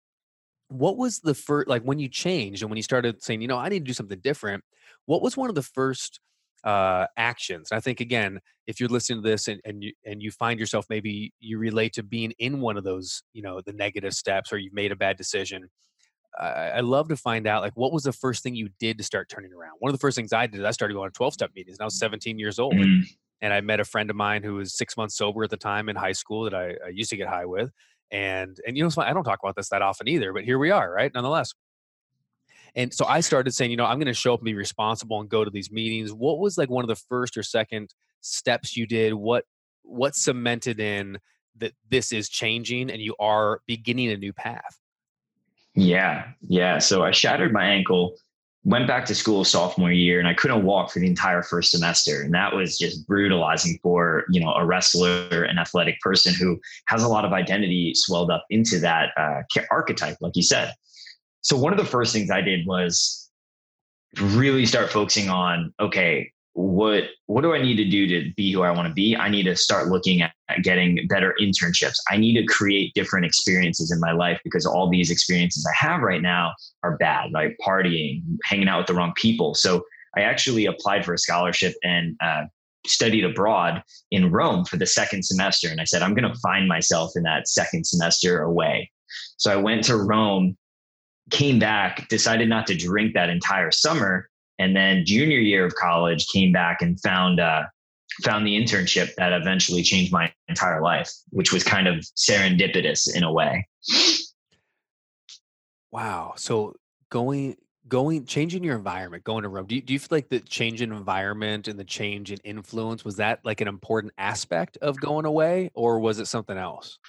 What 0.69 0.97
was 0.97 1.19
the 1.19 1.33
first, 1.33 1.67
like 1.67 1.83
when 1.83 1.99
you 1.99 2.07
changed 2.07 2.61
and 2.61 2.71
when 2.71 2.77
you 2.77 2.83
started 2.83 3.21
saying, 3.21 3.41
you 3.41 3.47
know, 3.47 3.57
I 3.57 3.69
need 3.69 3.79
to 3.79 3.85
do 3.85 3.93
something 3.93 4.19
different, 4.19 4.63
what 5.05 5.21
was 5.21 5.35
one 5.35 5.49
of 5.49 5.55
the 5.55 5.61
first 5.61 6.19
uh, 6.63 7.07
actions? 7.17 7.71
I 7.71 7.81
think, 7.81 7.99
again, 7.99 8.39
if 8.65 8.79
you're 8.79 8.89
listening 8.89 9.21
to 9.21 9.29
this 9.29 9.49
and, 9.49 9.59
and, 9.65 9.83
you, 9.83 9.91
and 10.05 10.23
you 10.23 10.31
find 10.31 10.59
yourself 10.59 10.85
maybe 10.89 11.33
you 11.41 11.57
relate 11.57 11.93
to 11.93 12.03
being 12.03 12.31
in 12.39 12.61
one 12.61 12.77
of 12.77 12.85
those, 12.85 13.23
you 13.33 13.43
know, 13.43 13.61
the 13.65 13.73
negative 13.73 14.13
steps 14.13 14.53
or 14.53 14.57
you've 14.57 14.73
made 14.73 14.91
a 14.91 14.95
bad 14.95 15.17
decision, 15.17 15.69
I, 16.39 16.69
I 16.69 16.79
love 16.79 17.09
to 17.09 17.17
find 17.17 17.47
out 17.47 17.61
like 17.61 17.73
what 17.75 17.91
was 17.91 18.03
the 18.03 18.13
first 18.13 18.43
thing 18.43 18.55
you 18.55 18.69
did 18.79 18.97
to 18.97 19.03
start 19.03 19.29
turning 19.29 19.53
around. 19.53 19.73
One 19.79 19.89
of 19.89 19.93
the 19.93 19.99
first 19.99 20.15
things 20.15 20.33
I 20.33 20.47
did, 20.47 20.65
I 20.65 20.71
started 20.71 20.93
going 20.95 21.09
to 21.09 21.15
12 21.15 21.33
step 21.33 21.51
meetings, 21.55 21.77
and 21.77 21.83
I 21.83 21.85
was 21.85 21.97
17 21.99 22.39
years 22.39 22.59
old. 22.59 22.73
Mm-hmm 22.73 23.01
and 23.43 23.53
I 23.53 23.59
met 23.59 23.81
a 23.81 23.85
friend 23.85 24.09
of 24.09 24.15
mine 24.15 24.41
who 24.41 24.55
was 24.55 24.73
six 24.73 24.95
months 24.95 25.17
sober 25.17 25.43
at 25.43 25.49
the 25.49 25.57
time 25.57 25.89
in 25.89 25.97
high 25.97 26.13
school 26.13 26.45
that 26.45 26.53
I, 26.53 26.75
I 26.85 26.89
used 26.93 27.09
to 27.09 27.17
get 27.17 27.27
high 27.27 27.45
with. 27.45 27.71
And 28.09 28.57
and 28.65 28.77
you 28.77 28.83
know, 28.83 28.89
I 28.97 29.11
don't 29.11 29.25
talk 29.25 29.39
about 29.43 29.57
this 29.57 29.69
that 29.69 29.81
often 29.81 30.07
either, 30.07 30.31
but 30.31 30.45
here 30.45 30.57
we 30.57 30.71
are, 30.71 30.89
right? 30.89 31.13
Nonetheless. 31.13 31.53
And 32.73 32.93
so 32.93 33.05
I 33.05 33.19
started 33.19 33.53
saying, 33.53 33.69
you 33.69 33.77
know, 33.77 33.85
I'm 33.85 33.97
going 33.97 34.07
to 34.07 34.13
show 34.13 34.33
up 34.33 34.39
and 34.39 34.45
be 34.45 34.55
responsible 34.55 35.19
and 35.19 35.29
go 35.29 35.43
to 35.43 35.51
these 35.51 35.71
meetings. 35.71 36.11
What 36.13 36.39
was 36.39 36.57
like 36.57 36.69
one 36.69 36.85
of 36.85 36.87
the 36.87 36.95
first 36.95 37.37
or 37.37 37.43
second 37.43 37.93
steps 38.21 38.77
you 38.77 38.87
did? 38.87 39.13
What 39.13 39.43
what 39.83 40.15
cemented 40.15 40.79
in 40.79 41.19
that 41.57 41.73
this 41.89 42.13
is 42.13 42.29
changing 42.29 42.89
and 42.89 43.01
you 43.01 43.13
are 43.19 43.59
beginning 43.67 44.09
a 44.09 44.17
new 44.17 44.31
path? 44.31 44.79
Yeah, 45.75 46.27
yeah. 46.47 46.79
So 46.79 47.03
I 47.03 47.11
shattered 47.11 47.51
my 47.51 47.65
ankle 47.65 48.15
went 48.65 48.87
back 48.87 49.05
to 49.05 49.15
school 49.15 49.43
sophomore 49.43 49.91
year 49.91 50.19
and 50.19 50.27
I 50.27 50.33
couldn't 50.33 50.63
walk 50.63 50.91
for 50.91 50.99
the 50.99 51.07
entire 51.07 51.43
first 51.43 51.71
semester. 51.71 52.21
And 52.21 52.33
that 52.33 52.55
was 52.55 52.77
just 52.77 53.05
brutalizing 53.05 53.77
for, 53.83 54.23
you 54.29 54.39
know, 54.39 54.53
a 54.53 54.65
wrestler, 54.65 55.43
an 55.43 55.57
athletic 55.57 55.99
person 55.99 56.33
who 56.33 56.59
has 56.87 57.03
a 57.03 57.09
lot 57.09 57.25
of 57.25 57.33
identity 57.33 57.93
swelled 57.93 58.31
up 58.31 58.45
into 58.49 58.79
that 58.79 59.09
uh, 59.17 59.41
archetype, 59.69 60.17
like 60.21 60.35
you 60.35 60.43
said. 60.43 60.71
So 61.41 61.57
one 61.57 61.73
of 61.73 61.79
the 61.79 61.85
first 61.85 62.13
things 62.13 62.31
I 62.31 62.39
did 62.39 62.65
was 62.65 63.29
really 64.21 64.65
start 64.65 64.89
focusing 64.89 65.29
on, 65.29 65.73
okay, 65.79 66.31
what 66.53 67.05
what 67.25 67.41
do 67.41 67.53
I 67.53 67.61
need 67.61 67.77
to 67.77 67.89
do 67.89 68.07
to 68.07 68.31
be 68.35 68.51
who 68.51 68.61
I 68.61 68.71
want 68.71 68.87
to 68.87 68.93
be? 68.93 69.15
I 69.15 69.27
need 69.27 69.43
to 69.43 69.55
start 69.55 69.87
looking 69.87 70.21
at 70.21 70.33
getting 70.61 71.07
better 71.07 71.35
internships. 71.41 71.95
I 72.11 72.17
need 72.17 72.39
to 72.39 72.45
create 72.45 72.93
different 72.93 73.25
experiences 73.25 73.91
in 73.91 73.99
my 73.99 74.11
life 74.11 74.39
because 74.43 74.65
all 74.65 74.89
these 74.89 75.09
experiences 75.09 75.67
I 75.67 75.85
have 75.85 76.01
right 76.01 76.21
now 76.21 76.53
are 76.83 76.97
bad, 76.97 77.31
like 77.31 77.57
partying, 77.65 78.21
hanging 78.43 78.67
out 78.67 78.79
with 78.79 78.87
the 78.87 78.93
wrong 78.93 79.13
people. 79.15 79.55
So 79.55 79.83
I 80.15 80.21
actually 80.21 80.67
applied 80.67 81.05
for 81.05 81.15
a 81.15 81.17
scholarship 81.17 81.73
and 81.83 82.15
uh, 82.23 82.43
studied 82.85 83.25
abroad 83.25 83.81
in 84.11 84.31
Rome 84.31 84.65
for 84.65 84.77
the 84.77 84.85
second 84.85 85.25
semester. 85.25 85.69
And 85.69 85.81
I 85.81 85.85
said, 85.85 86.03
I'm 86.03 86.13
going 86.13 86.31
to 86.31 86.39
find 86.39 86.67
myself 86.67 87.13
in 87.15 87.23
that 87.23 87.47
second 87.47 87.85
semester 87.85 88.41
away. 88.43 88.91
So 89.37 89.51
I 89.51 89.55
went 89.55 89.83
to 89.85 89.97
Rome, 89.97 90.55
came 91.31 91.57
back, 91.57 92.07
decided 92.09 92.47
not 92.47 92.67
to 92.67 92.75
drink 92.75 93.15
that 93.15 93.29
entire 93.29 93.71
summer 93.71 94.29
and 94.59 94.75
then 94.75 95.05
junior 95.05 95.39
year 95.39 95.65
of 95.65 95.73
college 95.75 96.27
came 96.27 96.51
back 96.51 96.81
and 96.81 96.99
found 97.01 97.39
uh, 97.39 97.63
found 98.23 98.45
the 98.45 98.55
internship 98.55 99.13
that 99.15 99.33
eventually 99.33 99.81
changed 99.81 100.11
my 100.11 100.31
entire 100.47 100.81
life 100.81 101.11
which 101.29 101.51
was 101.51 101.63
kind 101.63 101.87
of 101.87 101.95
serendipitous 102.17 103.13
in 103.15 103.23
a 103.23 103.31
way 103.31 103.67
wow 105.91 106.33
so 106.35 106.75
going 107.09 107.55
going 107.87 108.25
changing 108.25 108.63
your 108.63 108.75
environment 108.75 109.23
going 109.23 109.43
to 109.43 109.49
rome 109.49 109.65
do 109.65 109.75
you, 109.75 109.81
do 109.81 109.93
you 109.93 109.99
feel 109.99 110.09
like 110.11 110.29
the 110.29 110.39
change 110.39 110.81
in 110.81 110.91
environment 110.91 111.67
and 111.67 111.79
the 111.79 111.83
change 111.83 112.31
in 112.31 112.37
influence 112.43 113.03
was 113.03 113.17
that 113.17 113.39
like 113.43 113.61
an 113.61 113.67
important 113.67 114.13
aspect 114.17 114.77
of 114.77 114.99
going 114.99 115.25
away 115.25 115.69
or 115.73 115.99
was 115.99 116.19
it 116.19 116.27
something 116.27 116.57
else 116.57 116.99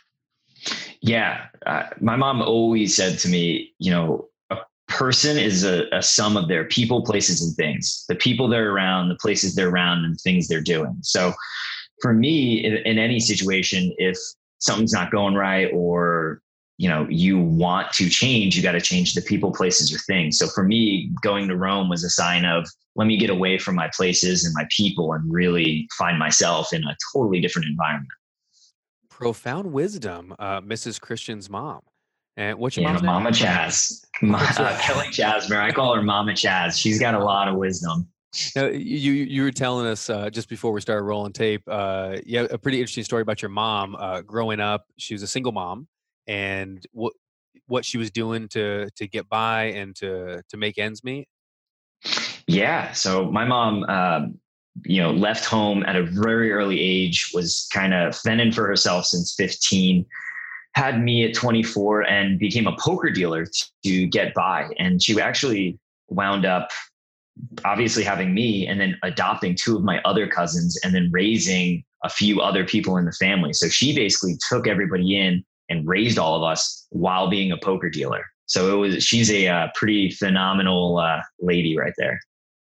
Yeah. 1.00 1.46
Uh, 1.66 1.84
my 2.00 2.16
mom 2.16 2.42
always 2.42 2.96
said 2.96 3.18
to 3.20 3.28
me, 3.28 3.74
you 3.78 3.90
know, 3.90 4.28
person 4.94 5.36
is 5.36 5.64
a, 5.64 5.86
a, 5.92 6.02
sum 6.02 6.36
of 6.36 6.48
their 6.48 6.64
people, 6.64 7.02
places, 7.02 7.42
and 7.42 7.54
things. 7.56 8.04
The 8.08 8.14
people 8.14 8.48
they're 8.48 8.72
around, 8.72 9.08
the 9.08 9.16
places 9.16 9.54
they're 9.54 9.68
around, 9.68 10.04
and 10.04 10.18
things 10.20 10.48
they're 10.48 10.60
doing. 10.60 10.96
So 11.02 11.32
for 12.00 12.12
me, 12.12 12.64
in, 12.64 12.76
in 12.78 12.98
any 12.98 13.20
situation, 13.20 13.94
if 13.98 14.16
something's 14.58 14.92
not 14.92 15.10
going 15.10 15.34
right 15.34 15.70
or 15.72 16.40
you 16.76 16.88
know 16.88 17.06
you 17.08 17.38
want 17.38 17.92
to 17.92 18.08
change 18.08 18.56
you 18.56 18.62
got 18.62 18.72
to 18.72 18.80
change 18.80 19.14
the 19.14 19.22
people 19.22 19.52
places 19.52 19.94
or 19.94 19.98
things 19.98 20.38
so 20.38 20.48
for 20.48 20.64
me 20.64 21.10
going 21.22 21.46
to 21.46 21.56
rome 21.56 21.88
was 21.88 22.02
a 22.02 22.10
sign 22.10 22.44
of 22.44 22.66
let 22.96 23.06
me 23.06 23.16
get 23.16 23.30
away 23.30 23.58
from 23.58 23.74
my 23.74 23.88
places 23.94 24.44
and 24.44 24.52
my 24.54 24.66
people 24.76 25.12
and 25.12 25.32
really 25.32 25.88
find 25.96 26.18
myself 26.18 26.72
in 26.72 26.82
a 26.84 26.96
totally 27.12 27.40
different 27.40 27.68
environment 27.68 28.08
profound 29.08 29.72
wisdom 29.72 30.34
uh, 30.38 30.60
mrs 30.60 31.00
christian's 31.00 31.48
mom 31.48 31.80
and 32.36 32.58
what's 32.58 32.76
your 32.76 32.84
yeah, 32.84 32.92
mom's 32.92 33.02
mama 33.02 33.30
name? 33.30 33.32
chaz 33.32 34.04
uh, 34.22 34.78
kelly 34.80 35.06
chasmer 35.08 35.60
i 35.60 35.70
call 35.70 35.94
her 35.94 36.02
mama 36.02 36.32
chaz 36.32 36.78
she's 36.78 36.98
got 36.98 37.14
a 37.14 37.24
lot 37.24 37.48
of 37.48 37.56
wisdom 37.56 38.08
now, 38.56 38.66
you 38.66 39.12
you 39.12 39.42
were 39.42 39.52
telling 39.52 39.86
us 39.86 40.10
uh, 40.10 40.28
just 40.30 40.48
before 40.48 40.72
we 40.72 40.80
started 40.80 41.04
rolling 41.04 41.32
tape, 41.32 41.62
uh, 41.68 42.16
yeah, 42.26 42.46
a 42.50 42.58
pretty 42.58 42.80
interesting 42.80 43.04
story 43.04 43.22
about 43.22 43.42
your 43.42 43.50
mom 43.50 43.94
uh, 43.96 44.22
growing 44.22 44.60
up. 44.60 44.86
She 44.98 45.14
was 45.14 45.22
a 45.22 45.26
single 45.26 45.52
mom, 45.52 45.86
and 46.26 46.84
what 46.92 47.12
what 47.66 47.84
she 47.84 47.98
was 47.98 48.10
doing 48.10 48.48
to 48.48 48.90
to 48.96 49.06
get 49.06 49.28
by 49.28 49.64
and 49.66 49.94
to 49.96 50.42
to 50.48 50.56
make 50.56 50.78
ends 50.78 51.04
meet. 51.04 51.28
Yeah, 52.46 52.92
so 52.92 53.30
my 53.30 53.44
mom, 53.44 53.84
um, 53.84 54.38
you 54.84 55.00
know, 55.00 55.12
left 55.12 55.44
home 55.44 55.82
at 55.86 55.96
a 55.96 56.02
very 56.02 56.52
early 56.52 56.80
age, 56.80 57.30
was 57.32 57.68
kind 57.72 57.94
of 57.94 58.16
fending 58.16 58.52
for 58.52 58.66
herself 58.66 59.06
since 59.06 59.34
fifteen. 59.34 60.06
Had 60.74 61.02
me 61.02 61.24
at 61.24 61.34
24 61.34 62.02
and 62.02 62.38
became 62.38 62.66
a 62.66 62.76
poker 62.76 63.10
dealer 63.10 63.46
to 63.84 64.06
get 64.06 64.34
by. 64.34 64.68
And 64.78 65.02
she 65.02 65.20
actually 65.20 65.78
wound 66.08 66.44
up 66.44 66.70
obviously 67.64 68.04
having 68.04 68.34
me 68.34 68.66
and 68.66 68.80
then 68.80 68.96
adopting 69.02 69.54
two 69.54 69.76
of 69.76 69.82
my 69.82 70.00
other 70.02 70.26
cousins 70.26 70.78
and 70.84 70.94
then 70.94 71.10
raising 71.12 71.84
a 72.04 72.08
few 72.08 72.40
other 72.40 72.64
people 72.64 72.96
in 72.96 73.04
the 73.04 73.12
family. 73.12 73.52
So 73.52 73.68
she 73.68 73.94
basically 73.94 74.36
took 74.48 74.66
everybody 74.66 75.18
in 75.18 75.44
and 75.68 75.86
raised 75.88 76.18
all 76.18 76.36
of 76.36 76.42
us 76.42 76.86
while 76.90 77.28
being 77.28 77.52
a 77.52 77.56
poker 77.56 77.88
dealer. 77.88 78.24
So 78.46 78.74
it 78.74 78.76
was 78.76 79.04
she's 79.04 79.30
a 79.30 79.48
uh, 79.48 79.68
pretty 79.74 80.10
phenomenal 80.10 80.98
uh, 80.98 81.20
lady 81.40 81.76
right 81.78 81.94
there. 81.96 82.20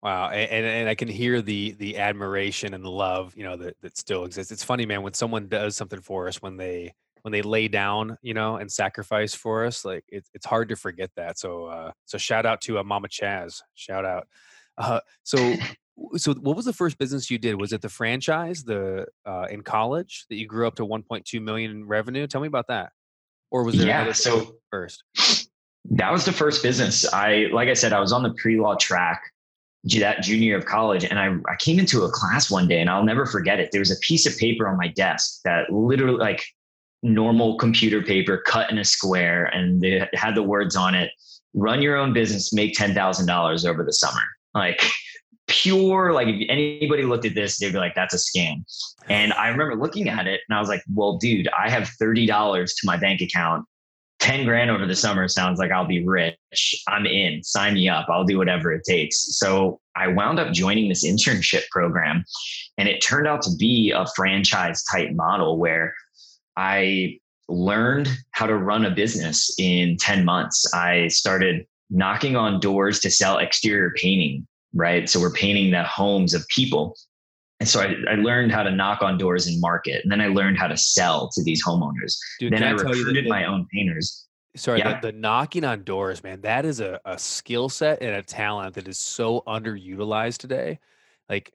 Wow, 0.03 0.31
and, 0.31 0.67
and 0.67 0.89
I 0.89 0.95
can 0.95 1.09
hear 1.09 1.43
the 1.43 1.73
the 1.73 1.99
admiration 1.99 2.75
and 2.75 2.83
the 2.85 2.91
love, 2.91 3.37
you 3.37 3.45
know, 3.45 3.57
that 3.57 3.77
that 3.83 3.97
still 3.97 4.25
exists. 4.25 4.51
It's 4.51 4.65
funny, 4.65 4.87
man, 4.87 5.03
when 5.03 5.13
someone 5.13 5.47
does 5.47 5.77
something 5.77 6.01
for 6.01 6.27
us, 6.27 6.43
when 6.43 6.57
they 6.57 6.95
when 7.23 7.33
they 7.33 7.43
lay 7.43 7.69
down, 7.69 8.17
you 8.23 8.35
know, 8.35 8.57
and 8.57 8.71
sacrifice 8.71 9.35
for 9.35 9.65
us, 9.65 9.85
like 9.85 10.05
it's 10.09 10.31
it's 10.35 10.47
hard 10.47 10.69
to 10.71 10.77
forget 10.77 11.11
that. 11.17 11.39
So 11.39 11.67
uh, 11.67 11.93
so 12.07 12.19
shout 12.19 12.47
out 12.47 12.61
to 12.63 12.79
uh, 12.79 12.85
Mama 12.85 13.09
Chaz, 13.09 13.61
shout 13.75 14.05
out. 14.05 14.27
Uh, 14.79 15.01
so, 15.23 15.55
so 16.17 16.35
what 16.35 16.57
was 16.57 16.65
the 16.65 16.73
first 16.73 16.99
business 16.99 17.31
you 17.31 17.39
did? 17.39 17.61
Was 17.61 17.73
it 17.73 17.83
the 17.83 17.89
franchise, 17.89 18.65
the 18.65 19.07
uh, 19.27 19.47
in 19.51 19.63
college 19.63 20.25
that 20.31 20.37
you 20.37 20.47
grew 20.47 20.67
up 20.67 20.77
to 20.77 20.87
1.2 20.87 21.43
million 21.43 21.71
in 21.71 21.87
revenue? 21.87 22.27
Tell 22.27 22.41
me 22.41 22.49
about 22.49 22.69
that. 22.69 22.93
Or 23.51 23.65
was 23.65 23.77
there 23.77 23.89
yeah? 23.89 24.13
So 24.13 24.57
first, 24.71 25.03
that 25.91 26.13
was 26.13 26.25
the 26.25 26.33
first 26.33 26.63
business. 26.63 27.11
I 27.13 27.49
like 27.53 27.69
I 27.69 27.75
said, 27.75 27.93
I 27.93 28.01
was 28.01 28.13
on 28.13 28.23
the 28.23 28.33
pre-law 28.35 28.77
track 28.77 29.23
that 29.85 30.23
junior 30.23 30.45
year 30.45 30.59
of 30.59 30.67
college, 30.67 31.05
and 31.05 31.19
I 31.19 31.35
I 31.51 31.57
came 31.59 31.79
into 31.79 32.03
a 32.05 32.11
class 32.11 32.51
one 32.51 32.69
day, 32.69 32.81
and 32.81 32.89
I'll 32.89 33.05
never 33.05 33.27
forget 33.27 33.59
it. 33.59 33.71
There 33.73 33.81
was 33.81 33.91
a 33.91 33.99
piece 34.01 34.25
of 34.25 34.37
paper 34.39 34.69
on 34.69 34.77
my 34.77 34.89
desk 34.89 35.41
that 35.45 35.73
literally 35.73 36.19
like 36.19 36.45
normal 37.03 37.57
computer 37.57 38.03
paper 38.03 38.43
cut 38.47 38.71
in 38.71 38.79
a 38.79 38.85
square, 38.85 39.47
and 39.47 39.81
they 39.81 40.07
had 40.13 40.35
the 40.35 40.43
words 40.43 40.77
on 40.77 40.95
it: 40.95 41.11
"Run 41.55 41.83
your 41.83 41.97
own 41.97 42.13
business, 42.13 42.53
make 42.53 42.75
ten 42.75 42.95
thousand 42.95 43.27
dollars 43.27 43.65
over 43.65 43.85
the 43.85 43.93
summer." 43.93 44.23
like 44.55 44.83
pure 45.47 46.13
like 46.13 46.29
if 46.29 46.47
anybody 46.49 47.03
looked 47.03 47.25
at 47.25 47.35
this 47.35 47.59
they'd 47.59 47.73
be 47.73 47.79
like 47.79 47.95
that's 47.95 48.15
a 48.15 48.17
scam. 48.17 48.63
And 49.09 49.33
i 49.33 49.49
remember 49.49 49.75
looking 49.75 50.09
at 50.09 50.27
it 50.27 50.41
and 50.49 50.57
i 50.57 50.61
was 50.61 50.69
like 50.69 50.83
well 50.95 51.19
dude 51.19 51.49
i 51.59 51.69
have 51.69 51.91
$30 52.01 52.27
to 52.27 52.87
my 52.87 52.97
bank 52.97 53.21
account. 53.21 53.67
10 54.21 54.45
grand 54.45 54.71
over 54.71 54.85
the 54.85 54.95
summer 54.95 55.27
sounds 55.29 55.59
like 55.59 55.71
i'll 55.71 55.87
be 55.87 56.05
rich. 56.05 56.83
I'm 56.89 57.07
in. 57.07 57.43
Sign 57.43 57.75
me 57.75 57.89
up. 57.89 58.07
I'll 58.09 58.25
do 58.25 58.39
whatever 58.39 58.73
it 58.73 58.83
takes. 58.87 59.39
So 59.39 59.81
i 59.97 60.07
wound 60.07 60.39
up 60.39 60.53
joining 60.53 60.89
this 60.89 61.05
internship 61.05 61.69
program 61.71 62.25
and 62.79 62.89
it 62.89 63.01
turned 63.01 63.27
out 63.27 63.43
to 63.43 63.51
be 63.59 63.93
a 63.95 64.07
franchise 64.15 64.85
type 64.85 65.11
model 65.13 65.59
where 65.59 65.95
i 66.57 67.19
learned 67.49 68.09
how 68.33 68.47
to 68.47 68.57
run 68.57 68.85
a 68.85 68.91
business 68.91 69.55
in 69.59 69.97
10 69.97 70.25
months 70.25 70.73
i 70.75 71.09
started 71.09 71.67
knocking 71.91 72.37
on 72.37 72.61
doors 72.61 73.01
to 73.01 73.11
sell 73.11 73.39
exterior 73.39 73.93
painting, 73.97 74.47
right? 74.73 75.09
So 75.09 75.21
we're 75.21 75.33
painting 75.33 75.73
the 75.73 75.83
homes 75.83 76.33
of 76.33 76.47
people. 76.49 76.97
And 77.59 77.69
so 77.69 77.81
I, 77.81 77.95
I, 78.11 78.15
learned 78.15 78.53
how 78.53 78.63
to 78.63 78.71
knock 78.71 79.03
on 79.03 79.19
doors 79.19 79.47
and 79.47 79.61
market. 79.61 80.03
And 80.03 80.11
then 80.11 80.21
I 80.21 80.29
learned 80.29 80.57
how 80.57 80.69
to 80.69 80.77
sell 80.79 81.29
to 81.35 81.43
these 81.43 81.63
homeowners. 81.63 82.17
Dude, 82.39 82.55
then 82.55 82.63
I, 82.63 82.69
I 82.69 82.73
recruited 82.73 83.29
my 83.29 83.45
own 83.45 83.67
painters. 83.73 84.27
Sorry, 84.57 84.79
yeah. 84.79 84.99
the, 85.01 85.13
the, 85.13 85.19
knocking 85.19 85.65
on 85.65 85.85
doors, 85.85 86.23
man, 86.25 86.41
that 86.41 86.65
is 86.65 86.81
a, 86.81 86.99
a 87.05 87.19
skill 87.19 87.69
set 87.69 88.03
and 88.03 88.17
a 88.17 88.23
talent 88.23 88.75
that 88.77 88.89
is 88.89 88.99
so 88.99 89.43
underutilized 89.47 90.39
today. 90.39 90.79
Like 91.29 91.53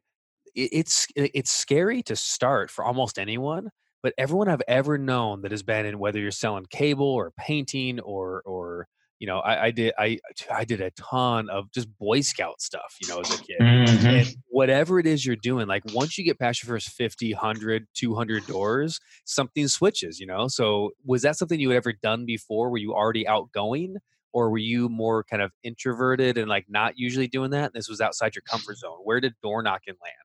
it, 0.54 0.70
it's 0.72 1.08
it's 1.16 1.52
scary 1.52 2.04
to 2.04 2.16
start 2.16 2.70
for 2.70 2.86
almost 2.86 3.20
anyone, 3.20 3.70
but 4.06 4.14
everyone 4.20 4.48
I've 4.48 4.62
ever 4.68 5.00
known 5.00 5.42
that 5.42 5.50
has 5.50 5.64
been 5.64 5.88
in 5.88 5.98
whether 5.98 6.20
you're 6.20 6.30
selling 6.30 6.68
cable 6.70 7.08
or 7.08 7.32
painting 7.40 8.00
or 8.02 8.44
or 8.46 8.88
you 9.18 9.26
know, 9.26 9.40
I, 9.40 9.66
I, 9.66 9.72
did 9.72 9.94
I 9.98 10.20
I 10.54 10.64
did 10.64 10.80
a 10.80 10.92
ton 10.92 11.50
of 11.50 11.72
just 11.72 11.88
Boy 11.98 12.22
Scout 12.22 12.62
stuff, 12.62 12.98
you 13.02 13.08
know, 13.08 13.22
as 13.22 13.34
a 13.34 13.42
kid. 13.42 13.60
Mm-hmm. 13.60 14.08
And 14.08 14.36
whatever 14.50 15.00
it 15.00 15.08
is 15.08 15.26
you're 15.26 15.36
doing, 15.38 15.66
like 15.66 15.82
once 15.92 16.20
you 16.20 16.24
get 16.24 16.38
past 16.38 16.62
your 16.62 16.68
first 16.68 16.90
50, 16.90 17.34
100, 17.34 17.88
200 17.96 18.46
doors, 18.46 19.00
something 19.24 19.68
switches, 19.68 20.20
you 20.20 20.28
know? 20.28 20.50
So 20.50 20.92
was 21.04 21.24
that 21.24 21.36
something 21.36 21.60
you 21.60 21.72
had 21.72 21.78
ever 21.78 21.94
done 21.94 22.28
before? 22.28 22.70
Were 22.70 22.78
you 22.78 22.94
already 22.94 23.28
outgoing? 23.28 23.96
Or 24.34 24.52
were 24.52 24.60
you 24.60 24.88
more 24.88 25.24
kind 25.24 25.42
of 25.42 25.52
introverted 25.64 26.38
and 26.38 26.48
like 26.48 26.66
not 26.70 26.94
usually 26.96 27.28
doing 27.28 27.50
that? 27.52 27.74
This 27.74 27.90
was 27.90 28.02
outside 28.02 28.36
your 28.36 28.44
comfort 28.48 28.78
zone. 28.78 29.00
Where 29.04 29.20
did 29.20 29.34
door 29.42 29.64
knocking 29.64 29.96
land? 30.00 30.25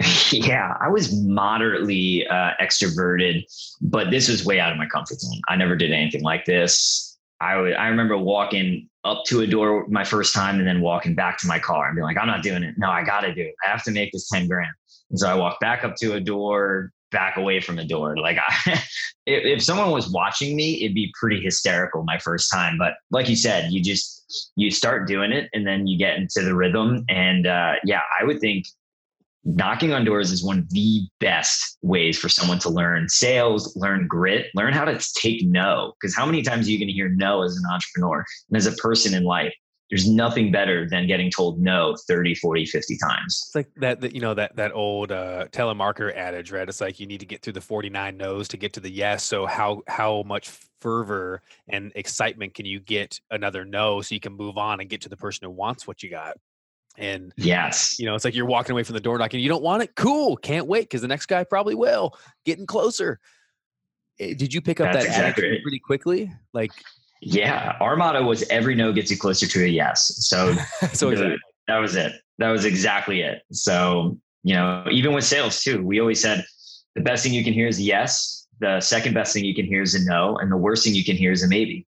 Yeah, 0.32 0.76
I 0.80 0.88
was 0.88 1.14
moderately 1.24 2.26
uh, 2.26 2.50
extroverted, 2.60 3.44
but 3.80 4.10
this 4.10 4.28
was 4.28 4.44
way 4.44 4.58
out 4.58 4.72
of 4.72 4.76
my 4.76 4.86
comfort 4.86 5.20
zone. 5.20 5.40
I 5.48 5.56
never 5.56 5.76
did 5.76 5.92
anything 5.92 6.22
like 6.22 6.44
this. 6.44 7.16
I 7.40 7.56
would 7.58 7.74
I 7.74 7.88
remember 7.88 8.16
walking 8.16 8.88
up 9.04 9.24
to 9.26 9.40
a 9.40 9.46
door 9.46 9.86
my 9.88 10.04
first 10.04 10.34
time 10.34 10.58
and 10.58 10.66
then 10.66 10.80
walking 10.80 11.14
back 11.14 11.38
to 11.38 11.46
my 11.46 11.58
car 11.58 11.86
and 11.86 11.94
being 11.94 12.04
like, 12.04 12.18
I'm 12.18 12.26
not 12.26 12.42
doing 12.42 12.62
it. 12.62 12.74
No, 12.76 12.90
I 12.90 13.04
gotta 13.04 13.32
do 13.32 13.42
it. 13.42 13.54
I 13.64 13.68
have 13.68 13.84
to 13.84 13.92
make 13.92 14.12
this 14.12 14.28
10 14.28 14.48
grand. 14.48 14.70
And 15.10 15.18
so 15.18 15.28
I 15.28 15.34
walked 15.34 15.60
back 15.60 15.84
up 15.84 15.96
to 15.96 16.14
a 16.14 16.20
door, 16.20 16.90
back 17.12 17.36
away 17.36 17.60
from 17.60 17.76
the 17.76 17.84
door. 17.84 18.16
Like 18.16 18.38
I, 18.48 18.72
if, 19.26 19.44
if 19.58 19.62
someone 19.62 19.90
was 19.90 20.10
watching 20.10 20.56
me, 20.56 20.82
it'd 20.82 20.94
be 20.94 21.12
pretty 21.18 21.40
hysterical 21.40 22.02
my 22.04 22.18
first 22.18 22.50
time. 22.50 22.78
But 22.78 22.94
like 23.10 23.28
you 23.28 23.36
said, 23.36 23.70
you 23.70 23.82
just 23.82 24.52
you 24.56 24.70
start 24.70 25.06
doing 25.06 25.30
it 25.30 25.48
and 25.52 25.66
then 25.66 25.86
you 25.86 25.98
get 25.98 26.16
into 26.16 26.42
the 26.42 26.54
rhythm. 26.54 27.04
And 27.08 27.46
uh, 27.46 27.74
yeah, 27.84 28.00
I 28.20 28.24
would 28.24 28.40
think 28.40 28.66
knocking 29.46 29.92
on 29.92 30.04
doors 30.04 30.32
is 30.32 30.44
one 30.44 30.58
of 30.58 30.70
the 30.70 31.06
best 31.20 31.78
ways 31.82 32.18
for 32.18 32.28
someone 32.28 32.58
to 32.58 32.68
learn 32.68 33.08
sales, 33.08 33.76
learn 33.76 34.06
grit, 34.08 34.46
learn 34.54 34.72
how 34.72 34.84
to 34.84 34.98
take 35.14 35.46
no. 35.46 35.92
Because 36.00 36.14
how 36.16 36.26
many 36.26 36.42
times 36.42 36.66
are 36.66 36.70
you 36.72 36.78
going 36.78 36.88
to 36.88 36.92
hear 36.92 37.08
no 37.08 37.42
as 37.42 37.56
an 37.56 37.62
entrepreneur 37.72 38.24
and 38.50 38.56
as 38.56 38.66
a 38.66 38.72
person 38.72 39.14
in 39.14 39.24
life? 39.24 39.54
There's 39.88 40.10
nothing 40.10 40.50
better 40.50 40.88
than 40.88 41.06
getting 41.06 41.30
told 41.30 41.60
no 41.60 41.94
30, 42.08 42.34
40, 42.34 42.66
50 42.66 42.98
times. 42.98 43.44
It's 43.46 43.54
like 43.54 43.68
that, 43.76 44.00
that 44.00 44.16
you 44.16 44.20
know, 44.20 44.34
that, 44.34 44.56
that 44.56 44.72
old 44.72 45.12
uh, 45.12 45.46
telemarketer 45.52 46.12
adage, 46.12 46.50
right? 46.50 46.68
It's 46.68 46.80
like 46.80 46.98
you 46.98 47.06
need 47.06 47.20
to 47.20 47.26
get 47.26 47.42
through 47.42 47.52
the 47.52 47.60
49 47.60 48.16
no's 48.16 48.48
to 48.48 48.56
get 48.56 48.72
to 48.72 48.80
the 48.80 48.90
yes. 48.90 49.22
So 49.22 49.46
how, 49.46 49.82
how 49.86 50.24
much 50.26 50.50
fervor 50.80 51.40
and 51.68 51.92
excitement 51.94 52.54
can 52.54 52.66
you 52.66 52.80
get 52.80 53.20
another 53.30 53.64
no 53.64 54.00
so 54.00 54.12
you 54.12 54.20
can 54.20 54.32
move 54.32 54.58
on 54.58 54.80
and 54.80 54.90
get 54.90 55.02
to 55.02 55.08
the 55.08 55.16
person 55.16 55.44
who 55.44 55.50
wants 55.52 55.86
what 55.86 56.02
you 56.02 56.10
got? 56.10 56.36
And 56.98 57.32
yes, 57.36 57.98
you 57.98 58.06
know, 58.06 58.14
it's 58.14 58.24
like 58.24 58.34
you're 58.34 58.46
walking 58.46 58.72
away 58.72 58.82
from 58.82 58.94
the 58.94 59.00
door 59.00 59.18
knocking. 59.18 59.40
You 59.40 59.48
don't 59.48 59.62
want 59.62 59.82
it. 59.82 59.94
Cool. 59.96 60.36
Can't 60.36 60.66
wait 60.66 60.82
because 60.82 61.02
the 61.02 61.08
next 61.08 61.26
guy 61.26 61.44
probably 61.44 61.74
will. 61.74 62.16
Getting 62.44 62.66
closer. 62.66 63.20
Eh, 64.18 64.34
did 64.34 64.54
you 64.54 64.60
pick 64.60 64.80
up 64.80 64.92
That's 64.92 65.04
that 65.04 65.10
exactly 65.10 65.60
pretty 65.62 65.78
quickly? 65.78 66.32
Like, 66.54 66.72
yeah, 67.20 67.76
our 67.80 67.96
motto 67.96 68.22
was 68.22 68.42
every 68.48 68.74
no 68.74 68.92
gets 68.92 69.10
you 69.10 69.18
closer 69.18 69.46
to 69.46 69.64
a 69.64 69.66
yes. 69.66 70.26
So, 70.26 70.54
so 70.92 71.10
exactly. 71.10 71.38
that 71.68 71.78
was 71.78 71.96
it. 71.96 72.12
That 72.38 72.50
was 72.50 72.64
exactly 72.64 73.22
it. 73.22 73.42
So, 73.52 74.18
you 74.42 74.54
know, 74.54 74.84
even 74.90 75.12
with 75.12 75.24
sales 75.24 75.62
too, 75.62 75.84
we 75.84 76.00
always 76.00 76.20
said 76.20 76.44
the 76.94 77.02
best 77.02 77.22
thing 77.22 77.34
you 77.34 77.44
can 77.44 77.52
hear 77.52 77.68
is 77.68 77.78
a 77.78 77.82
yes. 77.82 78.46
The 78.60 78.80
second 78.80 79.12
best 79.12 79.34
thing 79.34 79.44
you 79.44 79.54
can 79.54 79.66
hear 79.66 79.82
is 79.82 79.94
a 79.94 80.04
no. 80.04 80.38
And 80.38 80.50
the 80.50 80.56
worst 80.56 80.84
thing 80.84 80.94
you 80.94 81.04
can 81.04 81.16
hear 81.16 81.30
is 81.30 81.42
a 81.42 81.48
maybe. 81.48 81.86